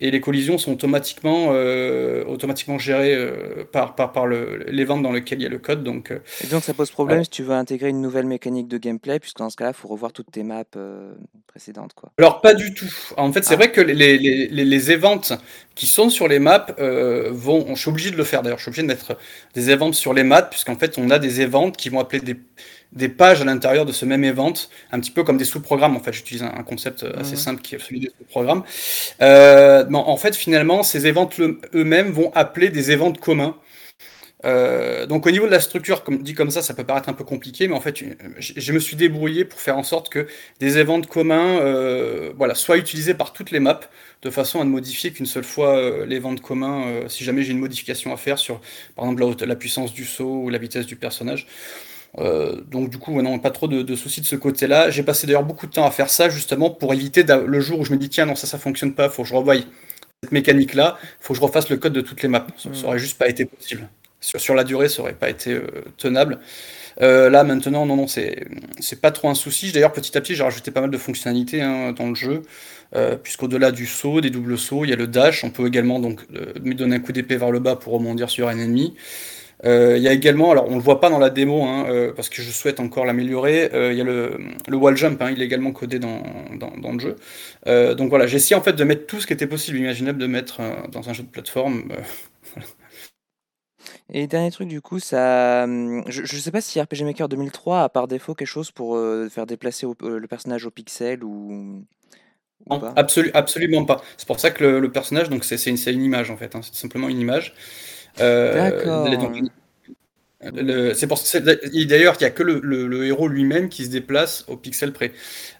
et 0.00 0.10
les 0.10 0.20
collisions 0.20 0.56
sont 0.56 0.72
automatiquement, 0.72 1.48
euh, 1.50 2.24
automatiquement 2.24 2.78
gérées 2.78 3.14
euh, 3.14 3.64
par, 3.70 3.94
par, 3.94 4.12
par 4.12 4.26
l'event 4.26 4.98
dans 4.98 5.12
lequel 5.12 5.40
il 5.40 5.42
y 5.42 5.46
a 5.46 5.50
le 5.50 5.58
code. 5.58 5.84
Donc, 5.84 6.10
euh, 6.10 6.20
et 6.42 6.46
donc 6.46 6.64
ça 6.64 6.72
pose 6.72 6.90
problème 6.90 7.22
si 7.22 7.30
tu 7.30 7.42
veux 7.42 7.54
intégrer 7.54 7.90
une 7.90 8.00
nouvelle 8.00 8.26
mécanique 8.26 8.66
de 8.66 8.78
gameplay, 8.78 9.20
puisque 9.20 9.38
dans 9.38 9.50
ce 9.50 9.56
cas-là, 9.56 9.70
il 9.70 9.78
faut 9.78 9.88
revoir 9.88 10.12
toutes 10.12 10.30
tes 10.30 10.42
maps 10.42 10.64
précédentes. 11.46 11.92
Quoi. 11.94 12.10
Alors 12.18 12.40
pas 12.40 12.54
du 12.54 12.72
tout. 12.72 12.90
En 13.16 13.30
fait, 13.32 13.44
c'est 13.44 13.54
ah. 13.54 13.58
vrai 13.58 13.72
que 13.72 13.80
les, 13.80 13.94
les, 13.94 14.48
les, 14.48 14.64
les, 14.64 14.90
events 14.90 15.36
qui 15.74 15.86
sont 15.86 16.08
sur 16.08 16.28
les 16.28 16.38
maps 16.38 16.66
vont... 17.30 17.74
Je 17.74 17.80
suis 17.80 17.90
obligé 17.90 18.10
de 18.10 18.16
le 18.16 18.24
faire 18.24 18.42
d'ailleurs, 18.42 18.58
je 18.58 18.62
suis 18.62 18.70
obligé 18.70 18.82
de 18.82 18.88
mettre 18.88 19.16
des 19.54 19.70
events 19.70 19.92
sur 19.92 20.14
les 20.14 20.24
maps, 20.24 20.42
puisqu'en 20.42 20.76
fait 20.76 20.96
on 20.98 21.10
a 21.10 21.18
des 21.18 21.42
events 21.42 21.72
qui 21.72 21.90
vont 21.90 22.00
appeler 22.00 22.20
des 22.20 22.36
des 22.92 23.08
pages 23.08 23.40
à 23.40 23.44
l'intérieur 23.44 23.86
de 23.86 23.92
ce 23.92 24.04
même 24.04 24.24
event, 24.24 24.52
un 24.92 25.00
petit 25.00 25.10
peu 25.10 25.22
comme 25.22 25.38
des 25.38 25.44
sous-programmes. 25.44 25.96
En 25.96 26.00
fait, 26.00 26.12
j'utilise 26.12 26.42
un, 26.42 26.62
concept 26.62 27.04
assez 27.16 27.36
simple 27.36 27.62
qui 27.62 27.74
est 27.74 27.78
celui 27.78 28.00
des 28.00 28.12
sous-programmes. 28.18 28.64
Euh, 29.22 29.84
en 29.92 30.16
fait, 30.16 30.34
finalement, 30.34 30.82
ces 30.82 31.06
events 31.06 31.30
eux-mêmes 31.74 32.10
vont 32.10 32.32
appeler 32.34 32.70
des 32.70 32.90
events 32.90 33.12
communs. 33.12 33.56
Euh, 34.46 35.06
donc 35.06 35.26
au 35.26 35.30
niveau 35.30 35.46
de 35.46 35.50
la 35.50 35.60
structure, 35.60 36.02
comme 36.02 36.22
dit 36.22 36.34
comme 36.34 36.50
ça, 36.50 36.62
ça 36.62 36.74
peut 36.74 36.84
paraître 36.84 37.08
un 37.08 37.12
peu 37.12 37.24
compliqué, 37.24 37.68
mais 37.68 37.74
en 37.74 37.80
fait, 37.80 38.02
je, 38.38 38.72
me 38.72 38.78
suis 38.78 38.96
débrouillé 38.96 39.44
pour 39.44 39.60
faire 39.60 39.76
en 39.76 39.82
sorte 39.82 40.08
que 40.08 40.26
des 40.60 40.78
events 40.78 41.02
communs, 41.02 41.58
euh, 41.60 42.32
voilà, 42.36 42.54
soient 42.54 42.78
utilisés 42.78 43.14
par 43.14 43.32
toutes 43.32 43.50
les 43.50 43.60
maps, 43.60 43.80
de 44.22 44.30
façon 44.30 44.60
à 44.60 44.64
ne 44.64 44.70
modifier 44.70 45.12
qu'une 45.12 45.26
seule 45.26 45.44
fois 45.44 45.76
euh, 45.76 46.06
l'event 46.06 46.34
commun, 46.36 46.86
euh, 46.86 47.08
si 47.08 47.24
jamais 47.24 47.42
j'ai 47.42 47.52
une 47.52 47.58
modification 47.58 48.12
à 48.12 48.16
faire 48.16 48.38
sur, 48.38 48.60
par 48.96 49.04
exemple, 49.04 49.36
la, 49.40 49.46
la, 49.46 49.56
puissance 49.56 49.92
du 49.92 50.04
saut 50.04 50.42
ou 50.44 50.48
la 50.48 50.58
vitesse 50.58 50.86
du 50.86 50.96
personnage. 50.96 51.46
Euh, 52.18 52.60
donc 52.68 52.90
du 52.90 52.98
coup, 52.98 53.20
non, 53.22 53.38
pas 53.38 53.50
trop 53.50 53.68
de, 53.68 53.96
soucis 53.96 54.20
de 54.20 54.26
ce 54.26 54.36
côté-là. 54.36 54.90
J'ai 54.90 55.02
passé 55.02 55.26
d'ailleurs 55.26 55.44
beaucoup 55.44 55.66
de 55.66 55.72
temps 55.72 55.86
à 55.86 55.90
faire 55.90 56.10
ça 56.10 56.28
justement 56.28 56.70
pour 56.70 56.92
éviter 56.92 57.24
le 57.24 57.60
jour 57.60 57.80
où 57.80 57.84
je 57.84 57.92
me 57.92 57.98
dis 57.98 58.08
tiens 58.08 58.26
non 58.26 58.34
ça 58.34 58.46
ça 58.46 58.58
fonctionne 58.58 58.94
pas, 58.94 59.08
faut 59.08 59.22
que 59.22 59.28
je 59.28 59.34
revoie 59.34 59.54
cette 60.22 60.32
mécanique-là, 60.32 60.98
faut 61.20 61.34
que 61.34 61.38
je 61.38 61.44
refasse 61.44 61.68
le 61.70 61.76
code 61.76 61.92
de 61.92 62.00
toutes 62.00 62.22
les 62.22 62.28
maps. 62.28 62.46
Ça, 62.56 62.68
mm. 62.68 62.84
aurait 62.84 62.98
juste 62.98 63.18
pas 63.18 63.28
été 63.28 63.44
possible. 63.44 63.88
Sur, 64.20 64.54
la 64.54 64.64
durée, 64.64 64.90
ça 64.90 65.00
aurait 65.00 65.14
pas 65.14 65.30
été 65.30 65.54
euh, 65.54 65.62
tenable. 65.96 66.40
Euh, 67.00 67.30
là 67.30 67.42
maintenant, 67.42 67.86
non 67.86 67.96
non, 67.96 68.06
c'est 68.06 69.00
pas 69.00 69.12
trop 69.12 69.30
un 69.30 69.34
souci. 69.34 69.72
D'ailleurs 69.72 69.92
petit 69.92 70.18
à 70.18 70.20
petit, 70.20 70.34
j'ai 70.34 70.42
rajouté 70.42 70.70
pas 70.70 70.82
mal 70.82 70.90
de 70.90 70.98
fonctionnalités 70.98 71.62
hein, 71.62 71.92
dans 71.92 72.08
le 72.08 72.14
jeu. 72.14 72.42
puisqu'au-delà 73.22 73.70
du 73.70 73.86
saut, 73.86 74.20
des 74.20 74.30
doubles 74.30 74.58
sauts, 74.58 74.84
il 74.84 74.90
y 74.90 74.92
a 74.92 74.96
le 74.96 75.06
dash. 75.06 75.44
On 75.44 75.50
peut 75.50 75.66
également 75.66 76.00
donc 76.00 76.26
donner 76.30 76.96
un 76.96 77.00
coup 77.00 77.12
d'épée 77.12 77.36
vers 77.36 77.50
le 77.50 77.60
bas 77.60 77.76
pour 77.76 77.94
rebondir 77.94 78.28
sur 78.28 78.48
un 78.48 78.58
ennemi. 78.58 78.94
Euh, 79.64 79.96
il 79.96 80.02
y 80.02 80.08
a 80.08 80.12
également, 80.12 80.50
alors 80.50 80.66
on 80.68 80.74
le 80.76 80.80
voit 80.80 81.00
pas 81.00 81.10
dans 81.10 81.18
la 81.18 81.30
démo, 81.30 81.64
hein, 81.64 81.86
euh, 81.88 82.12
parce 82.14 82.28
que 82.28 82.40
je 82.40 82.50
souhaite 82.50 82.80
encore 82.80 83.04
l'améliorer, 83.04 83.70
euh, 83.74 83.92
il 83.92 83.98
y 83.98 84.00
a 84.00 84.04
le, 84.04 84.38
le 84.66 84.76
wall 84.76 84.96
jump, 84.96 85.20
hein, 85.20 85.30
il 85.30 85.42
est 85.42 85.44
également 85.44 85.72
codé 85.72 85.98
dans, 85.98 86.22
dans, 86.58 86.70
dans 86.78 86.92
le 86.92 86.98
jeu. 86.98 87.16
donc 87.94 88.08
voilà, 88.08 88.26
j'ai 88.26 88.36
essayé 88.36 88.56
en 88.56 88.62
fait 88.62 88.72
de 88.72 88.84
mettre 88.84 89.06
tout 89.06 89.20
ce 89.20 89.26
qui 89.26 89.32
était 89.32 89.46
possible, 89.46 89.78
imaginable 89.78 90.18
de 90.18 90.26
mettre 90.26 90.60
dans 90.90 91.08
un 91.10 91.12
jeu 91.12 91.22
de 91.22 91.28
plateforme. 91.28 91.92
Et 94.12 94.26
dernier 94.26 94.50
truc, 94.50 94.66
du 94.66 94.80
coup, 94.80 94.98
ça, 94.98 95.64
hum, 95.64 96.02
je, 96.08 96.24
je 96.24 96.36
sais 96.36 96.50
pas 96.50 96.60
si 96.60 96.80
RPG 96.80 97.04
Maker 97.04 97.28
2003 97.28 97.82
a 97.82 97.88
par 97.88 98.08
défaut 98.08 98.34
quelque 98.34 98.48
chose 98.48 98.70
pour 98.72 98.98
faire 99.30 99.46
déplacer 99.46 99.86
le 100.02 100.26
personnage 100.26 100.66
au 100.66 100.70
pixel 100.70 101.22
ou. 101.22 101.84
non, 102.68 102.82
absolu, 102.96 103.30
absolument 103.34 103.84
pas. 103.84 104.02
C'est 104.16 104.26
pour 104.26 104.40
ça 104.40 104.50
que 104.50 104.64
le, 104.64 104.90
personnage, 104.90 105.28
donc 105.28 105.44
c'est 105.44 105.64
une, 105.66 105.76
une, 105.76 106.02
image 106.02 106.30
en 106.30 106.36
fait, 106.36 106.56
hein, 106.56 106.60
c'est 106.62 106.74
simplement 106.74 107.08
une 107.08 107.20
image. 107.20 107.54
Donc 108.18 108.54
D'accord. 108.54 109.06
c'est 111.16 111.44
d'ailleurs, 111.44 112.16
il 112.18 112.22
y 112.22 112.24
a 112.24 112.30
que 112.30 112.42
le 112.42 112.60
le 112.62 112.86
le 112.86 113.06
héros 113.06 113.28
lui-même 113.28 113.68
qui 113.68 113.84
se 113.84 113.90
déplace 113.90 114.44
au 114.48 114.56
pixel 114.56 114.92
près. 114.92 115.12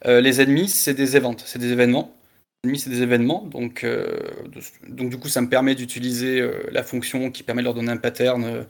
Heu, 0.07 0.21
les 0.21 0.41
ennemis, 0.41 0.69
c'est 0.69 0.95
des 0.95 1.17
events, 1.17 1.37
c'est 1.45 1.59
des 1.59 1.73
événements. 1.73 2.17
Les 2.65 2.69
ennemis, 2.69 2.79
c'est 2.79 2.91
des 2.91 3.03
événements, 3.03 3.47
donc 3.47 3.81
ce 3.83 4.89
donc 4.89 5.11
du 5.11 5.19
coup, 5.19 5.29
ça 5.29 5.41
me 5.41 5.49
permet 5.49 5.75
d'utiliser, 5.75 6.43
la 6.73 6.83
fonction 6.83 7.31
qui 7.31 7.43
permet 7.43 7.63
de 7.63 7.65
leur 7.67 7.75
donner 7.75 7.93
un 7.93 7.97
pattern, 7.97 8.67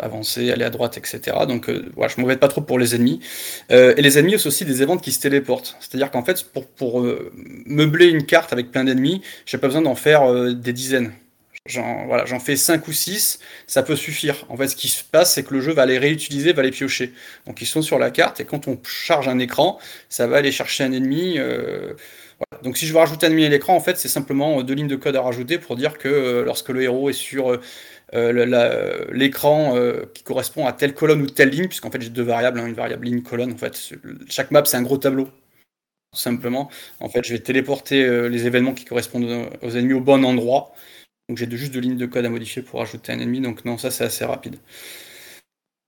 avancer, 0.00 0.50
aller 0.52 0.64
à 0.64 0.70
droite 0.70 0.96
et 0.98 1.02
cetera, 1.04 1.46
donc 1.46 1.68
voilà, 1.96 2.12
je 2.14 2.20
m'embête 2.20 2.40
pas 2.40 2.48
trop 2.48 2.60
pour 2.60 2.78
les 2.78 2.94
ennemis. 2.94 3.20
Et 3.70 4.00
les 4.00 4.18
ennemis, 4.18 4.38
c'est 4.38 4.46
aussi 4.46 4.64
des 4.64 4.82
events 4.82 4.98
qui 4.98 5.12
se 5.12 5.20
téléportent. 5.20 5.76
C'est-à-dire 5.80 6.10
qu'en 6.12 6.24
fait, 6.24 6.44
pour 6.52 6.66
pour, 6.68 7.04
meubler 7.66 8.08
une 8.08 8.26
carte 8.26 8.52
avec 8.52 8.70
plein 8.70 8.84
d'ennemis, 8.84 9.22
j'ai 9.46 9.58
pas 9.58 9.66
besoin 9.68 9.82
d'en 9.82 9.96
faire, 9.96 10.54
des 10.54 10.72
dizaines. 10.72 11.12
J'en 11.66 12.40
fais 12.40 12.56
5 12.56 12.88
ou 12.88 12.92
6, 12.92 13.38
ça 13.66 13.82
peut 13.82 13.94
suffire. 13.94 14.46
En 14.48 14.56
fait, 14.56 14.68
ce 14.68 14.76
qui 14.76 14.88
se 14.88 15.04
passe, 15.04 15.34
c'est 15.34 15.42
que 15.44 15.52
le 15.52 15.60
jeu 15.60 15.72
va 15.72 15.84
les 15.84 15.98
réutiliser, 15.98 16.54
va 16.54 16.62
les 16.62 16.70
piocher. 16.70 17.12
Donc 17.46 17.60
ils 17.60 17.66
sont 17.66 17.82
sur 17.82 17.98
la 17.98 18.10
carte 18.10 18.40
et 18.40 18.46
quand 18.46 18.66
on 18.66 18.78
charge 18.82 19.28
un 19.28 19.38
écran, 19.38 19.78
ça 20.08 20.26
va 20.26 20.38
aller 20.38 20.52
chercher 20.52 20.84
un 20.84 20.92
ennemi, 20.92 21.34
voilà. 21.38 22.62
Donc 22.62 22.78
si 22.78 22.86
je 22.86 22.92
veux 22.94 22.98
rajouter 22.98 23.26
un 23.26 23.30
ennemi 23.30 23.44
à 23.44 23.50
l'écran, 23.50 23.74
en 23.76 23.80
fait, 23.80 23.98
c'est 23.98 24.08
simplement 24.08 24.62
2 24.62 24.72
lignes 24.74 24.88
de 24.88 24.96
code 24.96 25.16
à 25.16 25.20
rajouter 25.22 25.58
pour 25.58 25.76
dire 25.76 25.98
que, 25.98 26.08
heu, 26.08 26.44
lorsque 26.44 26.70
le 26.70 26.82
héros 26.82 27.10
est 27.10 27.12
sur, 27.12 27.60
l'écran, 29.12 29.76
qui 30.14 30.22
correspond 30.24 30.66
à 30.66 30.72
telle 30.72 30.94
colonne 30.94 31.20
ou 31.22 31.26
telle 31.26 31.50
ligne, 31.50 31.68
puisqu'en 31.68 31.90
fait 31.90 32.00
j'ai 32.00 32.08
2 32.10 32.22
variables, 32.22 32.58
hein, 32.58 32.66
une 32.66 32.74
variable 32.74 33.04
ligne, 33.06 33.22
colonne, 33.22 33.52
en 33.52 33.58
fait, 33.58 33.92
chaque 34.28 34.50
map, 34.50 34.64
c'est 34.64 34.78
un 34.78 34.82
gros 34.82 34.98
tableau. 34.98 35.28
Simplement, 36.14 36.70
en 37.00 37.08
fait, 37.08 37.24
je 37.24 37.32
vais 37.34 37.40
téléporter, 37.40 38.28
les 38.30 38.46
événements 38.46 38.74
qui 38.74 38.84
correspondent, 38.84 39.50
aux 39.62 39.70
ennemis 39.70 39.94
au 39.94 40.00
bon 40.00 40.24
endroit. 40.24 40.72
Donc 41.30 41.36
j'ai 41.38 41.48
juste 41.56 41.72
2 41.72 41.78
lignes 41.78 41.96
de 41.96 42.06
code 42.06 42.24
à 42.26 42.28
modifier 42.28 42.60
pour 42.60 42.82
ajouter 42.82 43.12
un 43.12 43.20
ennemi, 43.20 43.40
donc 43.40 43.64
non, 43.64 43.78
ça, 43.78 43.92
c'est 43.92 44.02
assez 44.02 44.24
rapide. 44.24 44.56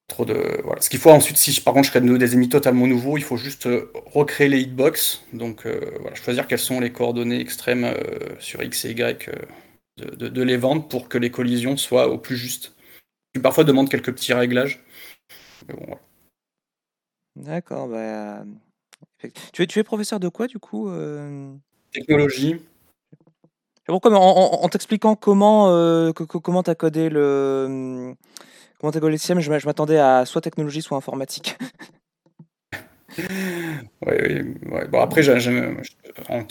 Trop 0.08 0.24
de 0.24 0.60
voilà. 0.64 0.80
Ce 0.82 0.90
qu'il 0.90 0.98
faut 0.98 1.10
ensuite, 1.10 1.36
si 1.36 1.60
par 1.60 1.72
contre 1.74 1.86
je 1.86 1.90
crée 1.90 2.00
de 2.00 2.16
des 2.16 2.32
ennemis 2.34 2.48
totalement 2.48 2.86
nouveaux, 2.86 3.16
il 3.16 3.24
faut 3.24 3.36
juste, 3.36 3.66
heu, 3.66 3.90
recréer 4.06 4.48
les 4.48 4.60
hitbox, 4.60 5.22
donc 5.32 5.64
heu, 5.66 5.80
voilà, 6.00 6.14
choisir 6.16 6.46
quelles 6.46 6.58
sont 6.58 6.80
les 6.80 6.92
coordonnées 6.92 7.40
extrêmes, 7.40 7.84
heu, 7.84 8.36
sur 8.38 8.62
X 8.62 8.84
et 8.84 8.90
Y, 8.90 9.30
de 9.98 10.14
de 10.16 10.28
de 10.28 10.42
l'event 10.42 10.80
pour 10.80 11.08
que 11.08 11.18
les 11.18 11.30
collisions 11.30 11.76
soient 11.76 12.08
au 12.08 12.18
plus 12.18 12.36
juste. 12.36 12.74
Qui 13.34 13.42
parfois 13.42 13.64
demande 13.64 13.90
quelques 13.90 14.12
petits 14.14 14.34
réglages. 14.34 14.80
Mais 15.68 15.74
bon, 15.74 15.84
voilà. 15.86 16.02
D'accord, 17.36 17.88
bah, 17.88 18.44
tu 19.52 19.62
es 19.62 19.66
tu 19.66 19.78
es 19.78 19.84
professeur 19.84 20.20
de 20.20 20.28
quoi 20.28 20.46
du 20.48 20.58
coup? 20.58 20.88
Technologie. 21.92 22.60
Pourquoi 23.92 24.10
en 24.12 24.16
en 24.16 24.64
en 24.64 24.68
t'expliquant 24.68 25.14
comment, 25.16 25.66
co 26.14 26.26
co 26.26 26.40
comment 26.40 26.62
tu 26.62 26.70
as 26.70 26.74
codé 26.74 27.08
le, 27.10 27.66
mmh, 27.68 28.14
comment 28.80 28.92
tu 28.92 28.98
as 28.98 29.00
codé 29.00 29.12
le 29.12 29.18
système, 29.18 29.40
je 29.40 29.50
m'a 29.50 29.58
je 29.58 29.66
m'attendais 29.66 29.98
à 29.98 30.24
soit 30.26 30.40
technologie, 30.40 30.82
soit 30.82 30.96
informatique. 30.96 31.58
Oui, 34.06 34.14
oui, 34.22 34.54
ouais, 34.70 34.88
bon 34.88 35.00
après 35.00 35.22
en 35.28 36.38
en 36.40 36.44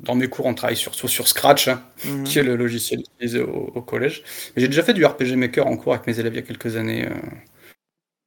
dans 0.00 0.14
mes 0.14 0.28
cours, 0.28 0.46
on 0.46 0.54
travaille 0.54 0.76
surtout 0.76 1.08
sur 1.08 1.28
Scratch, 1.28 1.68
hein, 1.68 1.82
Mmh 2.04 2.24
qui 2.24 2.38
est 2.38 2.42
le 2.42 2.56
logiciel 2.56 3.00
utilisé 3.00 3.40
au 3.40 3.72
au 3.74 3.82
collège. 3.82 4.22
J'ai 4.56 4.68
déjà 4.68 4.82
fait 4.82 4.94
du 4.94 5.04
RPG 5.04 5.36
Maker 5.36 5.66
en 5.66 5.76
cours 5.76 5.94
avec 5.94 6.06
mes 6.06 6.18
élèves 6.20 6.34
il 6.34 6.36
y 6.36 6.38
a 6.38 6.42
quelques 6.42 6.76
années, 6.76 7.06
heu, 7.06 7.10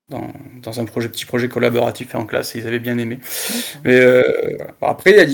dans 0.10 0.32
dans 0.62 0.80
un 0.80 0.86
projet 0.86 1.10
petit 1.10 1.26
projet 1.26 1.50
collaboratif 1.50 2.16
en 2.16 2.26
classe 2.26 2.56
et 2.56 2.60
ils 2.60 2.68
avaient 2.68 2.80
bien 2.80 2.98
aimé. 2.98 3.20
Mais. 3.84 4.02
Bon 4.82 4.88
après, 4.88 5.28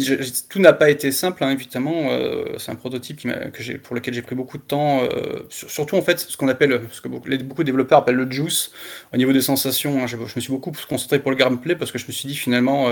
tout 0.50 0.60
n'a 0.60 0.74
pas 0.74 0.89
été 0.89 1.12
simple, 1.12 1.44
hein, 1.44 1.51
évidemment, 1.51 2.12
heu, 2.12 2.46
c'est 2.58 2.72
un 2.72 2.75
prototype 2.75 3.18
qui 3.18 3.27
que 3.27 3.77
pour 3.77 3.96
lequel 3.96 4.13
j'ai 4.13 4.22
pris 4.22 4.36
beaucoup 4.36 4.58
de 4.58 4.63
temps, 4.63 5.01
sur 5.50 5.70
surtout 5.70 5.96
en 5.98 6.01
fait, 6.01 6.20
ce 6.20 6.38
qu'on 6.38 6.48
appelle, 6.48 6.82
ce 6.92 7.01
que 7.01 7.08
beaucoup 7.10 7.63
de 7.63 7.65
développeurs 7.65 8.00
appellent 8.00 8.15
le 8.15 8.30
juice. 8.32 8.72
Au 9.13 9.18
niveau 9.18 9.34
des 9.34 9.42
sensations, 9.42 10.03
hein, 10.03 10.08
je 10.08 10.18
je 10.18 10.34
me 10.36 10.42
suis 10.42 10.51
beaucoup 10.51 10.72
concentré 10.89 11.20
pour 11.20 11.32
le 11.32 11.38
gameplay 11.38 11.75
parce 11.75 11.92
que 11.92 11.98
je 12.00 12.08
me 12.08 12.12
suis 12.12 12.27
dit 12.30 12.36
finalement, 12.36 12.88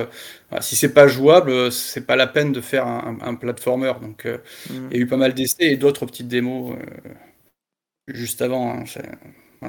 si 0.60 0.76
c'est 0.76 0.94
pas 0.94 1.08
jouable, 1.08 1.72
c'est 1.72 2.06
pas 2.06 2.16
la 2.16 2.28
peine 2.28 2.52
de 2.52 2.62
faire 2.62 2.86
un 2.88 3.18
un 3.22 3.28
un 3.30 3.36
platformer, 3.36 3.94
donc 4.02 4.28
Mmh. 4.70 4.88
il 4.92 4.98
y 4.98 5.00
a 5.00 5.04
eu 5.04 5.08
pas 5.08 5.18
mal 5.18 5.34
d'essais 5.34 5.66
et 5.72 5.78
d'autres 5.78 6.06
petites 6.06 6.28
démos, 6.28 6.76
juste 8.08 8.42
avant, 8.42 8.72
hein, 8.74 8.84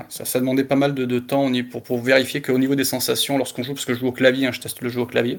ça 0.09 0.39
demandait 0.41 0.65
pas 0.65 0.77
mal 0.77 0.95
de 0.95 1.19
temps 1.19 1.51
pour 1.71 1.83
pour 1.83 2.01
vérifier 2.01 2.41
qu'au 2.43 2.59
niveau 2.59 2.75
des 2.75 2.85
sensations 2.85 3.37
lorsqu'on 3.39 3.63
joue, 3.63 3.75
parce 3.75 3.85
que 3.85 3.95
je 3.95 4.01
joue 4.01 4.09
au 4.09 4.13
clavier, 4.13 4.47
hein, 4.47 4.53
je 4.53 4.61
teste 4.61 4.81
le 4.81 4.89
jeu 4.89 5.01
au 5.01 5.07
clavier, 5.07 5.39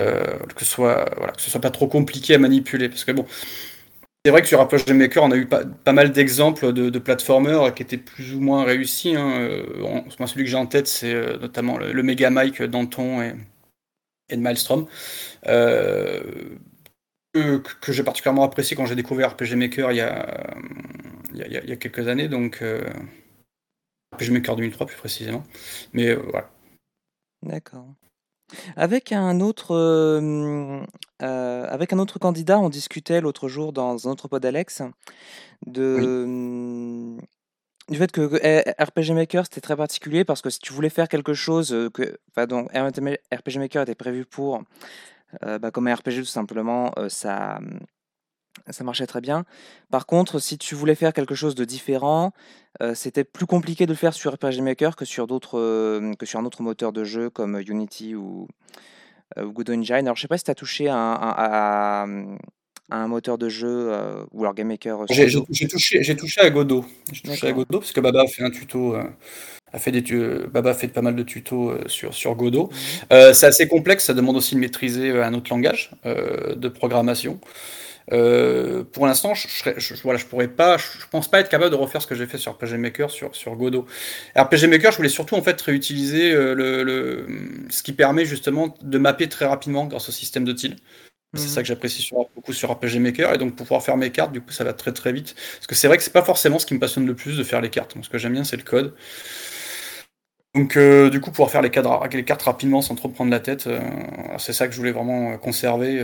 heu, 0.00 0.22
que 0.56 0.64
ce 0.64 0.70
soit 0.70 1.06
voilà, 1.18 1.32
que 1.32 1.42
ce 1.42 1.50
soit 1.50 1.60
pas 1.60 1.70
trop 1.70 1.88
compliqué 1.88 2.34
à 2.34 2.38
manipuler. 2.38 2.88
Parce 2.88 3.04
que 3.04 3.12
bon, 3.12 3.26
c'est 4.24 4.30
vrai 4.32 4.42
que 4.42 4.48
sur 4.48 4.60
RPG 4.62 4.92
Maker, 4.94 5.22
on 5.24 5.30
a 5.32 5.36
eu 5.36 5.46
pas 5.46 5.64
pas 5.64 5.92
mal 5.92 6.12
d'exemples 6.12 6.72
de 6.72 6.90
de 6.90 6.98
platformers 6.98 7.74
qui 7.74 7.82
étaient 7.82 7.96
plus 7.98 8.34
ou 8.34 8.40
moins 8.40 8.64
réussis, 8.64 9.16
hein, 9.16 9.62
moi 10.18 10.28
celui 10.28 10.44
que 10.44 10.50
j'ai 10.50 10.56
en 10.56 10.66
tête, 10.66 10.86
c'est, 10.88 11.14
heu, 11.14 11.38
notamment 11.40 11.78
le 11.78 11.92
le 11.92 12.02
Megamike 12.02 12.62
d'Anton 12.62 13.22
et 14.30 14.36
Maelstrom, 14.36 14.86
que 17.34 17.92
j'ai 17.92 18.02
particulièrement 18.02 18.44
apprécié 18.44 18.76
quand 18.76 18.86
j'ai 18.86 18.94
découvert 18.96 19.32
RPG 19.32 19.54
Maker 19.56 19.92
il 19.92 19.96
y 19.98 20.00
a, 20.00 20.36
il 21.34 21.68
y 21.68 21.72
a 21.72 21.76
quelques 21.76 22.08
années, 22.08 22.28
donc 22.28 22.62
RPG 24.20 24.30
Maker 24.32 24.56
2003 24.56 24.86
plus 24.86 24.96
précisément, 24.96 25.44
mais 25.92 26.08
heu, 26.08 26.22
voilà. 26.30 26.50
D'accord. 27.42 27.86
Avec 28.76 29.12
un 29.12 29.40
autre, 29.40 30.18
hem, 30.18 30.84
heu, 31.22 31.26
avec 31.68 31.92
un 31.92 31.98
autre 31.98 32.18
candidat, 32.18 32.58
on 32.58 32.68
discutait 32.68 33.20
l'autre 33.20 33.48
jour 33.48 33.72
dans 33.72 34.08
un 34.08 34.10
autre 34.10 34.28
pod 34.28 34.44
Alex 34.44 34.82
Oui. 34.82 34.88
de, 35.72 37.16
du 37.88 37.96
fait 37.96 38.10
que 38.10 38.22
R 38.22 38.84
RPG 38.84 39.14
Maker, 39.14 39.44
c'était 39.44 39.60
très 39.60 39.76
particulier 39.76 40.24
parce 40.24 40.42
que 40.42 40.50
si 40.50 40.58
tu 40.58 40.72
voulais 40.72 40.90
faire 40.90 41.08
quelque 41.08 41.32
chose, 41.34 41.74
que 41.94 42.18
enfin 42.30 42.46
donc 42.46 42.70
RPG 42.72 43.58
Maker 43.58 43.82
était 43.82 43.94
prévu 43.94 44.24
pour, 44.24 44.62
bah, 45.42 45.70
comme 45.70 45.86
un 45.86 45.94
RPG 45.94 46.18
tout 46.18 46.24
simplement, 46.24 46.92
ça, 47.08 47.60
ça 48.68 48.84
marchait 48.84 49.06
très 49.06 49.20
bien. 49.20 49.44
Par 49.90 50.06
contre, 50.06 50.38
si 50.38 50.58
tu 50.58 50.74
voulais 50.74 50.94
faire 50.94 51.12
quelque 51.12 51.34
chose 51.34 51.54
de 51.54 51.64
différent, 51.64 52.32
heu, 52.82 52.94
c'était 52.94 53.24
plus 53.24 53.46
compliqué 53.46 53.86
de 53.86 53.92
le 53.92 53.96
faire 53.96 54.14
sur 54.14 54.32
RPG 54.34 54.60
Maker 54.62 54.96
que 54.96 55.04
sur 55.04 55.26
d'autres, 55.26 55.98
hem, 56.00 56.16
que 56.16 56.26
sur 56.26 56.38
un 56.38 56.44
autre 56.44 56.62
moteur 56.62 56.92
de 56.92 57.04
jeu 57.04 57.30
comme 57.30 57.60
Unity 57.66 58.14
ou, 58.14 58.48
Godot 59.38 59.74
Engine. 59.74 59.94
Alors 59.94 60.16
je 60.16 60.22
sais 60.22 60.28
pas 60.28 60.38
si 60.38 60.44
tu 60.44 60.50
as 60.50 60.56
touché 60.56 60.88
à 60.88 60.96
un 60.96 61.14
à 61.14 62.02
à, 62.02 62.06
à 62.90 62.96
un 62.96 63.06
moteur 63.06 63.38
de 63.38 63.48
jeu, 63.48 63.92
heu, 63.92 64.26
ou 64.32 64.42
alors 64.42 64.54
GameMaker 64.54 65.04
J'ai 65.08 65.28
j'ai 65.28 65.68
touché 65.68 66.02
j'ai 66.02 66.16
touché 66.16 66.40
à 66.40 66.50
Godot. 66.50 66.84
J'ai 67.12 67.22
touché 67.22 67.46
à. 67.46 67.52
Godot 67.52 67.78
parce 67.78 67.92
que 67.92 68.00
Baba 68.00 68.22
a 68.22 68.26
fait 68.26 68.42
un 68.42 68.50
tuto, 68.50 68.96
a 69.72 69.78
fait 69.78 69.92
des 69.92 70.02
tu 70.02 70.20
Baba 70.52 70.74
fait 70.74 70.88
pas 70.88 71.02
mal 71.02 71.14
de 71.14 71.22
tutos, 71.22 71.74
sur 71.86 72.12
sur 72.12 72.34
Godot. 72.34 72.70
Mh. 72.72 73.14
Heu, 73.14 73.32
c'est 73.32 73.46
assez 73.46 73.68
complexe, 73.68 74.06
ça 74.06 74.14
demande 74.14 74.36
aussi 74.36 74.56
de 74.56 74.60
maîtriser, 74.60 75.10
un 75.12 75.34
autre 75.34 75.50
langage, 75.50 75.92
de 76.04 76.68
programmation. 76.68 77.38
Heu, 78.12 78.84
pour 78.92 79.06
l'instant, 79.06 79.34
je 79.34 79.48
serais 79.48 79.74
je 79.78 79.94
voilà, 80.02 80.18
je 80.18 80.26
pourrais 80.26 80.48
pas, 80.48 80.78
je 80.78 81.06
pense 81.10 81.30
pas 81.30 81.40
être 81.40 81.48
capable 81.48 81.70
de 81.70 81.76
refaire 81.76 82.02
ce 82.02 82.06
que 82.06 82.14
j'ai 82.16 82.26
fait 82.26 82.38
sur 82.38 82.52
RPG 82.52 82.76
Maker 82.78 83.10
sur 83.10 83.34
sur 83.36 83.54
Godot. 83.56 83.86
RPG 84.36 84.66
Maker, 84.68 84.92
je 84.92 84.96
voulais 84.96 85.08
surtout 85.08 85.36
en 85.36 85.42
fait 85.42 85.60
réutiliser, 85.60 86.32
heu, 86.32 86.54
le 86.54 86.82
le, 86.84 87.26
ce 87.70 87.82
qui 87.82 87.92
permet 87.92 88.24
justement 88.24 88.74
de 88.82 88.98
mapper 88.98 89.28
très 89.28 89.46
rapidement 89.46 89.86
grâce 89.86 90.08
au 90.08 90.12
système 90.12 90.44
de 90.44 90.52
tiles. 90.52 90.76
C'est 91.36 91.48
Mmh 91.48 91.54
ça 91.54 91.62
que 91.62 91.68
j'apprécie 91.68 92.02
sur 92.02 92.26
beaucoup 92.36 92.52
sur 92.52 92.70
RPG 92.72 92.98
Maker 93.00 93.34
et 93.34 93.38
donc 93.38 93.56
pour 93.56 93.66
pouvoir 93.66 93.82
faire 93.84 93.96
mes 93.96 94.10
cartes, 94.12 94.32
du 94.32 94.40
coup, 94.40 94.52
ça 94.52 94.64
va 94.64 94.72
très, 94.74 94.92
très 94.92 95.12
vite. 95.12 95.34
Parce 95.56 95.66
que 95.68 95.74
c'est 95.76 95.88
vrai 95.88 95.96
que 95.98 96.02
c'est 96.04 96.12
pas 96.12 96.22
forcément 96.24 96.58
ce 96.58 96.66
qui 96.66 96.74
me 96.74 96.80
passionne 96.80 97.06
le 97.06 97.14
plus 97.16 97.38
de 97.38 97.44
faire 97.44 97.60
les 97.60 97.70
cartes. 97.70 97.96
Ce 98.02 98.08
que 98.10 98.18
j'aime 98.18 98.34
bien, 98.34 98.44
c'est 98.44 98.56
le 98.56 98.64
code. 98.64 98.94
Donc 100.54 100.76
heu, 100.76 101.10
du 101.10 101.20
coup, 101.20 101.30
pouvoir 101.30 101.50
faire 101.50 101.62
les 101.62 101.70
cadres 101.70 102.04
les 102.12 102.24
cartes 102.24 102.42
rapidement 102.42 102.82
sans 102.82 102.94
trop 102.96 103.08
prendre 103.08 103.30
la 103.30 103.38
tête, 103.40 103.68
c'est 104.38 104.52
ça 104.52 104.66
que 104.66 104.72
je 104.72 104.78
voulais 104.78 104.90
vraiment, 104.92 105.38
conserver. 105.38 106.00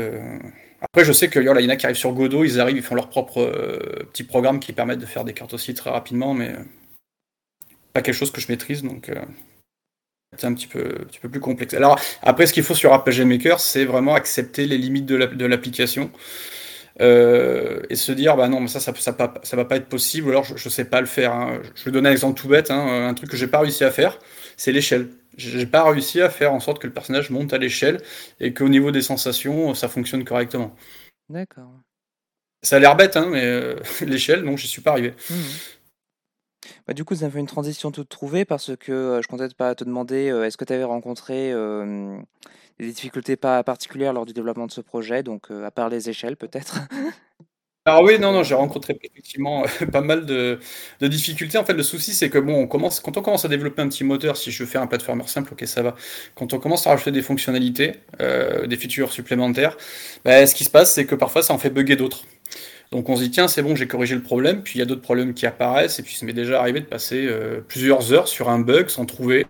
Après, 0.83 1.05
je 1.05 1.13
sais 1.13 1.31
qu'il 1.31 1.43
y 1.43 1.49
en 1.49 1.57
a 1.57 1.77
qui 1.77 1.87
arrivent 1.87 1.97
sur 1.97 2.13
Godot, 2.13 2.45
ils 2.45 2.61
arrivent, 2.61 2.77
ils 2.77 2.83
font 2.83 2.95
leur 2.95 3.09
propre, 3.09 3.41
heu, 3.41 4.07
petit 4.13 4.25
programme 4.25 4.61
qui 4.61 4.73
permettent 4.73 4.99
de 4.99 5.07
faire 5.07 5.25
des 5.25 5.33
cartes 5.33 5.55
aussi 5.55 5.75
très 5.75 5.91
rapidement, 5.91 6.35
mais 6.35 6.51
heu 6.51 6.59
pas 7.93 8.03
quelque 8.03 8.15
chose 8.15 8.31
que 8.31 8.41
je 8.41 8.49
maîtrise, 8.51 8.83
donc 8.83 9.09
heu, 9.09 9.15
c'est 10.39 10.47
un 10.47 10.55
petit 10.55 10.67
peu 10.67 10.85
petit 11.07 11.21
peu 11.21 11.29
plus 11.31 11.41
complexe. 11.41 11.75
Alors 11.75 11.99
après, 12.23 12.47
ce 12.47 12.53
qu'il 12.53 12.63
faut 12.65 12.75
sur 12.75 12.95
RPG 12.95 13.25
Maker, 13.27 13.61
c'est 13.61 13.85
vraiment 13.85 14.15
accepter 14.15 14.67
les 14.67 14.79
limites 14.79 15.07
de 15.07 15.17
l'app 15.17 15.35
de 15.37 15.47
l'application, 15.47 16.11
et 17.01 17.97
se 17.97 18.13
dire: 18.13 18.37
«Bah 18.37 18.49
non, 18.49 18.61
mais 18.61 18.69
ça 18.69 18.81
ça 18.81 18.93
va 19.57 19.65
pas 19.67 19.77
être 19.77 19.89
possible 19.89 20.31
alors 20.31 20.45
je 20.45 20.57
je 20.57 20.69
sais 20.71 20.85
pas 20.87 21.01
le 21.01 21.07
faire», 21.09 21.33
hein. 21.35 21.61
Je 21.77 21.85
vais 21.87 21.93
donner 21.93 22.09
un 22.11 22.13
exemple 22.13 22.41
tout 22.41 22.49
bête, 22.49 22.71
hein, 22.71 23.09
un 23.09 23.15
truc 23.15 23.31
que 23.31 23.37
j'ai 23.39 23.49
pas 23.49 23.61
réussi 23.61 23.85
à 23.85 23.91
faire, 23.93 24.19
c'est 24.57 24.73
l'échelle. 24.73 25.09
J'ai 25.37 25.67
pas 25.67 25.85
réussi 25.91 26.21
à 26.23 26.31
faire 26.31 26.53
en 26.53 26.61
sorte 26.61 26.79
que 26.81 26.87
le 26.87 26.93
personnage 26.93 27.31
monte 27.31 27.53
à 27.53 27.59
l'échelle 27.59 28.01
et 28.41 28.55
qu'au 28.55 28.69
niveau 28.69 28.91
des 28.91 29.03
sensations, 29.03 29.75
ça 29.75 29.89
fonctionne 29.89 30.25
correctement. 30.25 30.75
D'accord. 31.29 31.73
Ça 32.63 32.77
a 32.77 32.79
l'air 32.79 32.97
bête, 32.97 33.17
hein, 33.17 33.29
mais 33.31 33.45
heu, 33.45 33.77
l'échelle, 34.07 34.43
non, 34.43 34.57
j'y 34.57 34.67
suis 34.67 34.83
pas 34.83 34.93
arrivé. 34.93 35.15
Mmh 35.31 35.35
mh. 35.35 35.39
Bah, 36.87 36.95
du 36.95 37.05
coup, 37.05 37.15
ça 37.15 37.31
fait 37.31 37.39
une 37.39 37.47
transition 37.47 37.91
toute 37.93 38.09
trouvée 38.09 38.45
parce 38.45 38.77
que, 38.77 38.93
heu, 39.19 39.23
je 39.23 39.29
comptais 39.29 39.49
pas 39.57 39.75
te 39.75 39.85
demander, 39.85 40.31
heu, 40.31 40.45
est-ce 40.45 40.57
que 40.57 40.65
tu 40.65 40.73
avais 40.73 40.85
rencontré, 40.85 41.51
hem, 41.51 42.25
des 42.79 42.87
difficultés 42.93 43.37
pas 43.37 43.63
particulières 43.65 44.13
lors 44.13 44.27
du 44.27 44.33
développement 44.33 44.67
de 44.67 44.73
ce 44.73 44.81
projet? 44.81 45.23
Donc 45.23 45.51
à 45.51 45.71
part 45.71 45.89
les 45.89 46.09
échelles 46.11 46.37
peut-être? 46.37 46.81
Alors 47.89 48.03
oui, 48.03 48.19
non, 48.19 48.33
non, 48.33 48.43
j'ai 48.43 48.57
rencontré 48.57 48.99
effectivement 49.01 49.65
pas 49.93 50.01
mal 50.01 50.27
de 50.27 50.59
difficultés. 51.03 51.57
En 51.57 51.65
fait, 51.65 51.73
le 51.75 51.85
souci, 51.85 52.15
c'est 52.15 52.31
que 52.31 52.39
bon, 52.39 52.55
on 52.55 52.67
commence 52.67 52.99
quand 52.99 53.17
on 53.17 53.23
commence 53.23 53.45
à 53.45 53.49
développer 53.49 53.81
un 53.83 53.89
petit 53.89 54.03
moteur, 54.03 54.37
si 54.37 54.51
je 54.51 54.65
faire 54.65 54.83
un 54.83 54.89
platformer 54.89 55.27
simple, 55.29 55.53
OK, 55.53 55.65
ça 55.67 55.83
va. 55.83 55.95
Quand 56.35 56.53
on 56.53 56.59
commence 56.59 56.85
à 56.89 56.91
rajouter 56.91 57.13
des 57.13 57.23
fonctionnalités, 57.23 57.93
heu, 58.21 58.67
des 58.67 58.77
features 58.77 59.13
supplémentaires, 59.13 59.77
bah, 60.25 60.45
ce 60.49 60.55
qui 60.57 60.65
se 60.65 60.71
passe, 60.71 60.93
c'est 60.95 61.07
que 61.07 61.15
parfois 61.15 61.43
ça 61.43 61.55
en 61.55 61.59
fait 61.59 61.71
bugger 61.71 61.95
d'autres. 61.97 62.25
Donc 62.93 63.09
on 63.11 63.17
se 63.17 63.23
dit: 63.25 63.31
«Tiens, 63.31 63.49
c'est 63.49 63.63
bon, 63.63 63.77
j'ai 63.77 63.89
corrigé 63.89 64.15
le 64.17 64.23
problème», 64.23 64.63
puis 64.63 64.77
il 64.77 64.81
y 64.81 64.83
a 64.83 64.87
d'autres 64.87 65.03
problèmes 65.03 65.35
qui 65.35 65.47
apparaissent 65.47 65.99
et 66.01 66.03
puis 66.05 66.15
ça 66.17 66.27
m'est 66.27 66.33
déjà 66.35 66.61
arrivé 66.61 66.81
de 66.81 66.87
passer, 66.87 67.27
heu, 67.27 67.65
plusieurs 67.69 68.13
heures 68.13 68.29
sur 68.29 68.49
un 68.51 68.61
bug 68.61 68.89
sans 68.91 69.07
trouver. 69.07 69.47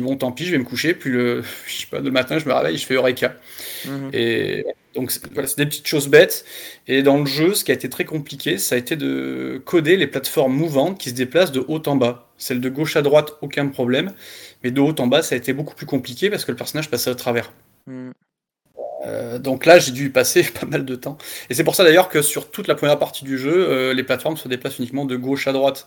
Bon, 0.00 0.16
tant 0.16 0.32
pis, 0.32 0.46
je 0.46 0.52
vais 0.52 0.58
me 0.58 0.64
coucher, 0.64 0.94
puis 0.94 1.10
le 1.10 1.42
je 1.66 1.72
sais 1.80 1.86
pas, 1.86 2.00
le 2.00 2.10
matin, 2.10 2.38
je 2.38 2.46
me 2.48 2.54
réveille, 2.54 2.78
je 2.78 2.86
fais 2.86 2.94
eureka 2.94 3.36
Mmh 3.84 3.90
mh. 4.08 4.10
et 4.14 4.64
donc 4.94 5.10
c'est 5.10 5.26
voilà, 5.32 5.48
c'est 5.48 5.58
des 5.58 5.66
petites 5.66 5.86
choses 5.86 6.08
bêtes 6.08 6.44
et 6.86 7.02
dans 7.02 7.18
le 7.18 7.26
jeu, 7.26 7.54
ce 7.54 7.64
qui 7.64 7.72
a 7.72 7.74
été 7.74 7.90
très 7.90 8.04
compliqué, 8.04 8.58
ça 8.58 8.76
a 8.76 8.78
été 8.78 8.96
de 8.96 9.60
coder 9.66 9.96
les 9.96 10.06
plateformes 10.06 10.54
mouvantes 10.54 10.98
qui 11.00 11.10
se 11.10 11.14
déplacent 11.14 11.52
de 11.52 11.64
haut 11.68 11.82
en 11.86 11.96
bas. 11.96 12.30
Celles 12.38 12.60
de 12.60 12.68
gauche 12.70 12.96
à 12.96 13.02
droite, 13.02 13.32
aucun 13.42 13.68
problème, 13.68 14.14
mais 14.64 14.70
de 14.70 14.80
haut 14.80 14.94
en 14.98 15.06
bas, 15.08 15.22
ça 15.22 15.34
a 15.34 15.38
été 15.38 15.52
beaucoup 15.52 15.74
plus 15.74 15.86
compliqué 15.86 16.30
parce 16.30 16.44
que 16.44 16.52
le 16.52 16.56
personnage 16.56 16.90
passait 16.90 17.10
au 17.10 17.14
travers. 17.14 17.52
Mmh. 17.86 18.12
Heu, 19.06 19.38
donc 19.38 19.66
là, 19.66 19.78
j'ai 19.78 19.92
dû 19.92 20.06
y 20.06 20.08
passer 20.10 20.44
pas 20.60 20.66
mal 20.66 20.84
de 20.84 20.94
temps 20.96 21.18
et 21.50 21.54
c'est 21.54 21.64
pour 21.64 21.74
ça 21.74 21.84
d'ailleurs 21.84 22.08
que 22.08 22.22
sur 22.22 22.50
toute 22.50 22.68
la 22.68 22.74
première 22.74 22.98
partie 22.98 23.24
du 23.24 23.38
jeu, 23.38 23.52
heu, 23.70 23.92
les 23.92 24.04
plateformes 24.04 24.36
se 24.36 24.48
déplacent 24.48 24.78
uniquement 24.78 25.04
de 25.04 25.16
gauche 25.16 25.46
à 25.48 25.52
droite. 25.52 25.86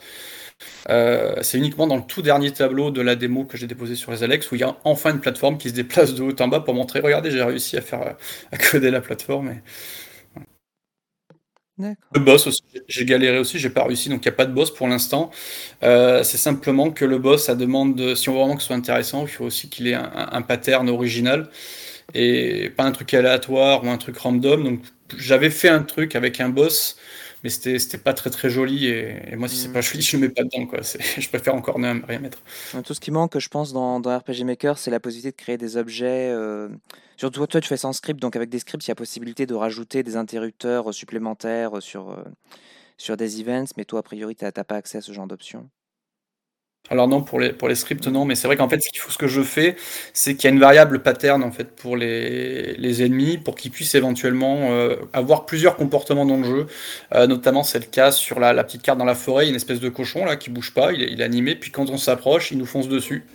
Heu, 0.89 1.36
c'est 1.41 1.57
uniquement 1.60 1.88
dans 1.88 1.98
le 1.98 2.03
tout 2.03 2.22
dernier 2.24 2.51
tableau 2.53 2.91
de 2.91 3.01
la 3.01 3.15
démo 3.15 3.45
que 3.45 3.57
j'ai 3.57 3.67
déposé 3.67 3.95
sur 3.95 4.12
les 4.12 4.24
Alex 4.24 4.51
où 4.51 4.55
il 4.55 4.62
y 4.62 4.65
a 4.65 4.77
enfin 4.86 5.12
une 5.13 5.22
plateforme 5.22 5.57
qui 5.57 5.69
se 5.69 5.75
déplace 5.75 6.13
de 6.15 6.24
haut 6.24 6.36
en 6.41 6.48
bas 6.50 6.62
pour 6.62 6.74
montrer: 6.75 7.00
«Regardez, 7.01 7.31
j'ai 7.31 7.43
réussi 7.43 7.77
à 7.77 7.81
faire, 7.81 8.15
à 8.51 8.57
coder 8.57 8.91
la 8.91 9.01
plateforme» 9.01 9.50
et. 9.50 9.63
Le 12.13 12.22
boss 12.22 12.48
aussi, 12.48 12.62
j'ai 12.88 13.05
galéré 13.05 13.38
aussi, 13.39 13.60
j'ai 13.60 13.69
pas 13.69 13.84
réussi, 13.84 14.10
donc 14.10 14.22
il 14.24 14.25
y 14.25 14.29
a 14.29 14.31
pas 14.31 14.45
de 14.45 14.53
boss 14.53 14.74
pour 14.74 14.88
l'instant. 14.88 15.29
C'est 15.81 16.38
simplement 16.38 16.91
que 16.91 17.05
le 17.05 17.17
boss, 17.19 17.45
ça 17.45 17.55
demande 17.55 17.95
de 17.95 18.15
si 18.15 18.29
on 18.29 18.34
veut 18.34 18.39
vraiment 18.39 18.55
que 18.55 18.62
ce 18.62 18.67
soit 18.67 18.75
intéressant, 18.75 19.24
il 19.24 19.29
faut 19.29 19.45
aussi 19.45 19.69
qu'il 19.69 19.88
ait 19.88 19.95
un 19.95 20.41
pattern 20.41 20.89
original 20.89 21.50
et 22.14 22.70
pas 22.72 22.84
un 22.84 22.92
truc 22.92 23.14
aléatoire 23.14 23.84
ou 23.84 23.90
un 23.90 23.98
truc 23.98 24.18
random. 24.18 24.64
Donc 24.64 24.80
j'avais 25.18 25.50
fait 25.50 25.70
un 25.70 25.84
truc 25.84 26.16
avec 26.16 26.40
un 26.40 26.50
boss, 26.50 26.98
mais 27.44 27.50
c'était 27.50 27.80
c'était 27.80 27.98
pas 27.98 28.14
très, 28.14 28.30
très 28.30 28.50
joli 28.50 28.88
et 28.88 29.32
et 29.32 29.36
moi 29.36 29.48
si 29.48 29.58
c'est 29.58 29.70
Mmh. 29.70 29.74
pas 29.74 29.82
joli, 29.82 30.02
je 30.04 30.18
le 30.18 30.22
mets 30.28 30.30
pas 30.30 30.44
dedans, 30.44 30.66
quoi. 30.68 30.80
Je 31.18 31.28
préfère 31.30 31.56
encore 31.56 31.80
ne 31.80 31.88
rien 32.06 32.20
mettre. 32.20 32.42
Tout 32.84 32.94
ce 32.94 33.00
qui 33.00 33.12
manque, 33.12 33.40
je 33.40 33.48
pense, 33.48 33.72
dans 33.74 34.00
dans 34.02 34.18
RPG 34.18 34.44
Maker, 34.44 34.78
c'est 34.78 34.92
la 34.92 35.00
possibilité 35.00 35.32
de 35.32 35.36
créer 35.42 35.58
des 35.58 35.78
objets, 35.78 36.30
heu, 36.34 36.70
surtout 37.16 37.46
toi, 37.48 37.62
tu 37.62 37.68
fais 37.70 37.78
ça 37.78 37.88
en 37.88 37.94
script, 37.94 38.20
donc 38.22 38.36
avec 38.36 38.50
des 38.50 38.60
scripts, 38.60 38.86
il 38.86 38.90
y 38.90 38.92
a 38.92 38.96
possibilité 38.96 39.46
de 39.46 39.54
rajouter 39.56 40.04
des 40.04 40.18
interrupteurs, 40.18 40.94
supplémentaires, 40.94 41.82
sur, 41.82 42.12
heu, 42.12 42.24
sur 42.98 43.18
des 43.18 43.42
events, 43.42 43.66
mais 43.78 43.86
toi, 43.86 44.00
a 44.02 44.04
priori, 44.04 44.36
tu 44.36 44.46
as 44.46 44.52
tu 44.54 44.60
as 44.62 44.66
pas 44.66 44.78
accès 44.78 45.00
à 45.00 45.02
ce 45.02 45.14
genre 45.14 45.28
d'option? 45.28 45.70
Alors 46.92 47.08
non, 47.08 47.24
pour 47.24 47.39
les 47.39 47.75
scripts, 47.75 48.08
non, 48.08 48.25
mais 48.25 48.36
c'est 48.36 48.48
vrai 48.48 48.58
qu'en 48.58 48.70
fait, 48.70 48.80
ce 48.80 48.89
qu'il 48.89 49.00
faut 49.00 49.10
ce 49.12 49.18
que 49.18 49.27
je 49.27 49.42
fais, 49.42 49.75
c'est 50.13 50.36
qu'il 50.36 50.44
y 50.48 50.51
a 50.51 50.54
une 50.54 50.60
variable 50.60 51.01
pattern, 51.01 51.42
en 51.44 51.51
fait, 51.51 51.75
pour 51.75 51.98
les 51.98 53.04
ennemis, 53.04 53.39
pour 53.39 53.56
qu'ils 53.56 53.72
puissent 53.72 53.96
éventuellement, 53.96 54.70
heu, 54.72 55.00
avoir 55.12 55.48
plusieurs 55.48 55.77
comportements 55.77 56.25
dans 56.27 56.38
le 56.38 56.44
jeu. 56.44 56.68
Heu, 57.15 57.25
notamment, 57.25 57.63
c'est 57.63 57.80
le 57.80 57.86
cas 57.86 58.12
sur 58.12 58.39
la 58.39 58.54
la 58.54 58.63
petite 58.63 58.84
carte 58.84 59.00
dans 59.00 59.06
la 59.06 59.15
forêt, 59.15 59.46
il 59.46 59.48
y 59.48 59.50
a 59.50 59.51
une 59.51 59.56
espèce 59.56 59.80
de 59.80 59.89
cochon 59.89 60.25
là 60.25 60.36
qui 60.36 60.50
bouge 60.51 60.74
pas, 60.75 60.92
il 60.94 61.20
est 61.20 61.24
animé, 61.24 61.56
puis 61.56 61.72
quand 61.72 61.89
on 61.89 61.98
s'approche, 61.98 62.51
il 62.51 62.58
nous 62.60 62.65
fonce 62.68 62.88
dessus 62.88 63.25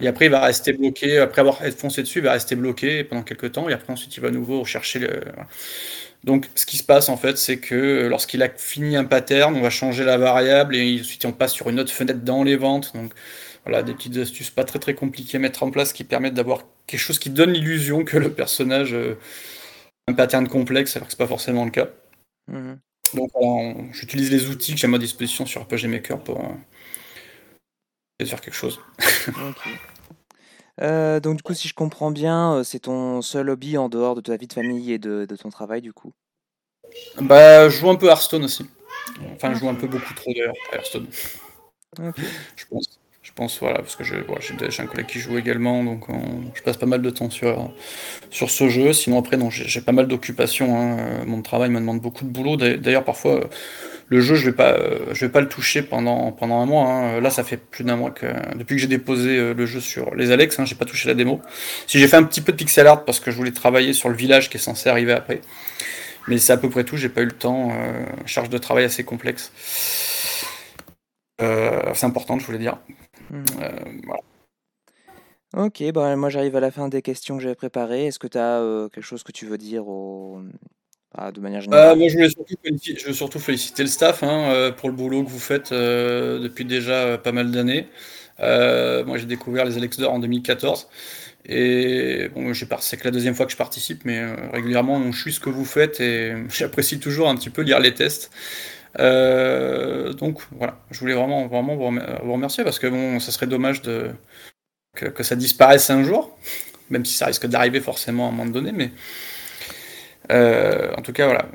et 0.00 0.08
après 0.08 0.26
il 0.26 0.30
va 0.30 0.40
rester 0.40 0.72
bloqué, 0.72 1.18
après 1.18 1.40
avoir 1.40 1.58
foncé 1.78 2.02
dessus, 2.02 2.18
il 2.20 2.24
va 2.24 2.32
rester 2.32 2.56
bloqué 2.56 3.04
pendant 3.04 3.22
quelque 3.22 3.46
temps 3.46 3.68
et 3.68 3.72
après 3.72 3.92
ensuite 3.92 4.16
il 4.16 4.20
va 4.20 4.28
à 4.28 4.30
nouveau 4.30 4.64
chercher 4.64 4.98
le. 5.00 5.20
Donc 6.24 6.48
ce 6.54 6.66
qui 6.66 6.76
se 6.76 6.82
passe 6.84 7.08
en 7.08 7.16
fait, 7.16 7.38
c'est 7.38 7.58
que 7.58 8.06
lorsqu'il 8.08 8.42
a 8.42 8.48
fini 8.48 8.96
un 8.96 9.04
pattern, 9.04 9.54
on 9.56 9.60
va 9.60 9.70
changer 9.70 10.04
la 10.04 10.18
variable 10.18 10.74
et 10.76 11.00
ensuite 11.00 11.24
on 11.24 11.32
passe 11.32 11.52
sur 11.52 11.68
une 11.70 11.80
autre 11.80 11.92
fenêtre 11.92 12.20
dans 12.24 12.42
les 12.42 12.56
ventes. 12.56 12.92
Donc 12.94 13.12
voilà, 13.64 13.82
des 13.82 13.94
petites 13.94 14.16
astuces 14.16 14.50
pas 14.50 14.64
très, 14.64 14.78
très 14.78 14.94
compliquées 14.94 15.36
à 15.38 15.40
mettre 15.40 15.62
en 15.62 15.70
place 15.70 15.92
qui 15.92 16.04
permettent 16.04 16.34
d'avoir 16.34 16.64
quelque 16.86 17.00
chose 17.00 17.18
qui 17.18 17.30
donne 17.30 17.52
l'illusion 17.52 18.04
que 18.04 18.16
le 18.16 18.32
personnage, 18.32 18.94
heu, 18.94 19.18
a 20.08 20.12
un 20.12 20.14
pattern 20.14 20.48
complexe 20.48 20.96
alors 20.96 21.08
que 21.08 21.12
c'est 21.12 21.18
pas 21.18 21.26
forcément 21.28 21.64
le 21.64 21.70
cas. 21.70 21.88
Mmh 22.48 22.58
mh. 22.58 22.78
Donc 23.14 23.30
j'utilise 23.92 24.30
les 24.32 24.48
outils 24.50 24.74
que 24.74 24.80
j'ai 24.80 24.86
à 24.86 24.90
ma 24.90 24.98
disposition 24.98 25.46
sur 25.46 25.62
RPG 25.62 25.86
Maker 25.88 26.18
pour, 26.22 26.38
et 28.18 28.24
faire 28.24 28.40
quelque 28.40 28.54
chose. 28.54 28.80
Heu, 30.80 31.20
donc 31.20 31.36
du 31.36 31.42
coup, 31.42 31.54
si 31.54 31.68
je 31.68 31.74
comprends 31.74 32.10
bien, 32.10 32.58
heu, 32.58 32.64
c'est 32.64 32.80
ton 32.80 33.22
seul 33.22 33.48
hobby 33.50 33.78
en 33.78 33.88
dehors 33.88 34.14
de 34.14 34.20
ta 34.20 34.36
vie 34.36 34.46
de 34.46 34.52
famille 34.52 34.92
et 34.92 34.98
de 34.98 35.24
de 35.24 35.36
ton 35.36 35.48
travail, 35.48 35.80
du 35.80 35.92
coup? 35.92 36.12
Bah, 37.20 37.68
je 37.68 37.78
joue 37.78 37.90
un 37.90 37.96
peu 37.96 38.06
Hearthstone 38.08 38.44
aussi. 38.44 38.66
Enfin, 39.34 39.54
je 39.54 39.58
joue 39.60 39.68
un 39.68 39.74
peu 39.74 39.86
beaucoup 39.86 40.12
trop 40.14 40.32
d'ailleurs 40.34 40.54
à 40.72 40.76
Hearthstone. 40.76 41.06
Je 42.56 42.64
pense 42.66 42.95
pense, 43.36 43.60
voilà, 43.60 43.78
parce 43.78 43.96
que 43.96 44.04
j'ai 44.04 44.16
un 44.82 44.86
collègue 44.86 45.06
qui 45.06 45.20
joue 45.20 45.38
également, 45.38 45.84
donc 45.84 46.08
on 46.08 46.22
je 46.54 46.62
passe 46.62 46.76
pas 46.78 46.86
mal 46.86 47.02
de 47.02 47.10
temps 47.10 47.30
sur 47.30 47.70
sur 48.30 48.50
ce 48.50 48.68
jeu. 48.68 48.92
Sinon 48.92 49.18
après 49.20 49.38
j'ai 49.50 49.80
pas 49.82 49.92
mal 49.92 50.08
d'occupations, 50.08 50.76
hein, 50.78 50.96
heu, 51.22 51.26
mon 51.26 51.42
travail 51.42 51.70
me 51.70 51.78
demande 51.80 52.00
beaucoup 52.00 52.24
de 52.24 52.30
boulot. 52.30 52.56
D'ail 52.56 52.78
d'ailleurs 52.80 53.04
parfois, 53.04 53.34
heu, 53.36 53.44
le 54.08 54.20
jeu 54.20 54.36
je 54.36 54.46
vais 54.50 54.56
pas, 54.56 54.72
heu, 54.78 55.00
je 55.12 55.26
vais 55.26 55.32
pas 55.32 55.40
le 55.42 55.48
toucher 55.48 55.82
pendant 55.82 56.32
pendant 56.32 56.60
1 56.62 56.66
mois, 56.66 56.86
hein. 56.88 57.20
Là, 57.20 57.30
ça 57.30 57.44
fait 57.44 57.58
plus 57.58 57.84
d'1 57.84 57.96
mois 57.96 58.10
que 58.12 58.26
depuis 58.56 58.76
que 58.76 58.82
j'ai 58.82 58.88
déposé, 58.88 59.54
le 59.54 59.66
jeu 59.66 59.80
sur 59.80 60.14
les 60.16 60.30
Alex, 60.32 60.58
hein, 60.58 60.64
j'ai 60.66 60.76
pas 60.76 60.86
touché 60.86 61.08
la 61.08 61.14
démo. 61.14 61.40
Si 61.86 61.98
j'ai 62.00 62.08
fait 62.08 62.16
un 62.16 62.24
petit 62.24 62.40
peu 62.42 62.52
de 62.52 62.56
pixel 62.58 62.86
art 62.86 63.04
parce 63.04 63.20
que 63.20 63.30
je 63.30 63.36
voulais 63.36 63.52
travailler 63.52 63.92
sur 63.94 64.08
le 64.08 64.16
village 64.16 64.50
qui 64.50 64.56
est 64.58 64.60
censé 64.60 64.88
arriver 64.90 65.12
après. 65.12 65.40
Mais 66.28 66.38
c'est 66.38 66.52
à 66.54 66.56
peu 66.58 66.70
près 66.70 66.84
tout, 66.84 66.96
j'ai 66.96 67.08
pas 67.10 67.22
eu 67.22 67.26
le 67.26 67.32
temps, 67.32 67.72
charge 68.26 68.50
de 68.50 68.58
travail 68.58 68.84
assez 68.84 69.04
complexe. 69.04 69.52
Heu, 71.40 71.88
assez 71.90 72.06
importante, 72.06 72.40
je 72.40 72.46
voulais 72.46 72.58
dire. 72.58 72.78
Mmh. 73.30 73.44
Heu, 73.60 74.00
voilà. 74.04 74.20
OK, 75.54 75.82
bah, 75.92 76.16
moi 76.16 76.28
j'arrive 76.28 76.56
à 76.56 76.60
la 76.60 76.70
fin 76.72 76.88
des 76.88 77.02
questions 77.02 77.36
que 77.36 77.42
j'avais 77.42 77.54
préparées. 77.54 78.06
Est-ce 78.06 78.18
que 78.18 78.26
tu 78.26 78.36
as, 78.36 78.60
heu, 78.60 78.88
quelque 78.92 79.04
chose 79.04 79.22
que 79.22 79.30
tu 79.32 79.46
veux 79.46 79.58
dire 79.58 79.84
bah, 81.14 81.30
de 81.32 81.40
manière 81.40 81.60
Heu, 81.72 81.94
générale? 81.94 81.96
moi 81.96 82.08
je 82.08 82.14
voulais 82.14 82.28
surtout 82.30 82.54
félici 82.62 82.94
je 82.98 83.06
veux 83.06 83.12
surtout 83.12 83.38
féliciter 83.40 83.82
le 83.82 83.88
staff, 83.88 84.22
hein, 84.22 84.52
heu, 84.52 84.72
pour 84.76 84.88
le 84.88 84.94
boulot 84.94 85.24
que 85.24 85.28
vous 85.30 85.38
faites, 85.38 85.72
depuis 85.72 86.64
déjà, 86.64 87.18
pas 87.18 87.32
mal 87.32 87.50
d'années. 87.50 87.88
Moi 88.38 89.18
j'ai 89.18 89.26
découvert 89.26 89.64
les 89.64 89.76
Alex 89.76 89.98
d'or 89.98 90.12
en 90.12 90.18
2014 90.18 90.88
et 91.48 92.28
bon, 92.34 92.52
c'est 92.80 92.96
que 92.96 93.04
la 93.04 93.10
2e 93.12 93.34
fois 93.34 93.46
que 93.46 93.52
je 93.52 93.56
participe, 93.56 94.04
mais, 94.04 94.20
régulièrement 94.52 94.94
on 94.96 95.12
suit 95.12 95.32
ce 95.32 95.40
que 95.40 95.50
vous 95.50 95.64
faites 95.64 96.00
et 96.00 96.34
j'apprécie 96.50 96.98
toujours 97.00 97.28
un 97.28 97.36
petit 97.36 97.50
peu 97.50 97.62
lire 97.62 97.80
les 97.80 97.94
tests. 97.94 98.30
Heu, 98.98 100.14
donc 100.14 100.40
voilà, 100.52 100.78
je 100.90 101.00
voulais 101.00 101.14
vraiment 101.14 101.46
vraiment 101.48 101.76
vous 101.76 101.84
remer 101.86 102.02
vous 102.22 102.32
remercier 102.32 102.64
parce 102.64 102.78
que 102.78 102.86
bon, 102.86 103.20
ça 103.20 103.32
serait 103.32 103.46
dommage 103.46 103.82
de 103.82 104.10
que 104.96 105.06
que 105.06 105.22
ça 105.22 105.36
disparaisse 105.36 105.90
un 105.90 106.02
jour, 106.04 106.36
même 106.90 107.04
si 107.04 107.14
ça 107.14 107.26
risque 107.26 107.46
d'arriver 107.46 107.80
forcément 107.80 108.26
à 108.26 108.28
un 108.30 108.32
moment 108.32 108.50
donné, 108.50 108.72
mais 108.72 108.92
heu, 110.30 110.90
en 110.96 111.02
tout 111.02 111.12
cas, 111.12 111.26
voilà, 111.26 111.46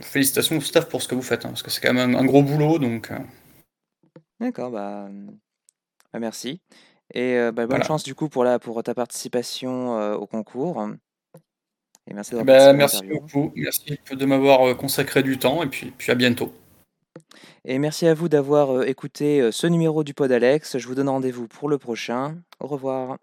félicitations 0.00 0.56
au 0.58 0.60
staff 0.60 0.88
pour 0.88 1.02
ce 1.02 1.08
que 1.08 1.14
vous 1.14 1.22
faites, 1.22 1.44
hein, 1.44 1.50
parce 1.50 1.62
que 1.62 1.70
c'est 1.70 1.80
quand 1.80 1.92
même 1.94 2.14
un 2.16 2.18
un 2.20 2.24
gros 2.24 2.42
boulot 2.42 2.78
donc 2.78 3.10
heu 3.10 3.16
D'accord, 4.40 4.70
bah, 4.70 5.08
bah, 6.12 6.18
merci 6.20 6.60
et 7.14 7.36
bah, 7.36 7.52
bonne 7.52 7.68
Voilà. 7.68 7.84
chance 7.84 8.02
du 8.04 8.14
coup 8.14 8.28
pour 8.28 8.44
la 8.44 8.58
pour 8.58 8.82
ta 8.82 8.94
participation, 8.94 10.14
au 10.14 10.26
concours 10.26 10.86
et 12.08 12.14
merci 12.14 12.34
bah, 12.34 12.72
merci 12.72 13.06
beaucoup. 13.06 13.52
Merci 13.56 13.98
de 14.10 14.26
m'avoir, 14.26 14.76
consacré 14.76 15.22
du 15.22 15.38
temps 15.38 15.62
et 15.62 15.66
puis 15.68 15.92
puis 15.96 16.12
à 16.12 16.14
bientôt. 16.14 16.52
Et 17.64 17.78
merci 17.78 18.06
à 18.06 18.14
vous 18.14 18.28
d'avoir, 18.28 18.82
écouté, 18.84 19.50
ce 19.52 19.66
numéro 19.66 20.04
du 20.04 20.14
Pod 20.14 20.30
Alex. 20.30 20.78
Je 20.78 20.86
vous 20.86 20.94
donne 20.94 21.08
rendez-vous 21.08 21.48
pour 21.48 21.68
le 21.68 21.78
prochain. 21.78 22.36
Au 22.60 22.66
revoir. 22.66 23.18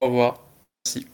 Au 0.00 0.06
revoir. 0.06 0.42
Merci. 0.84 1.06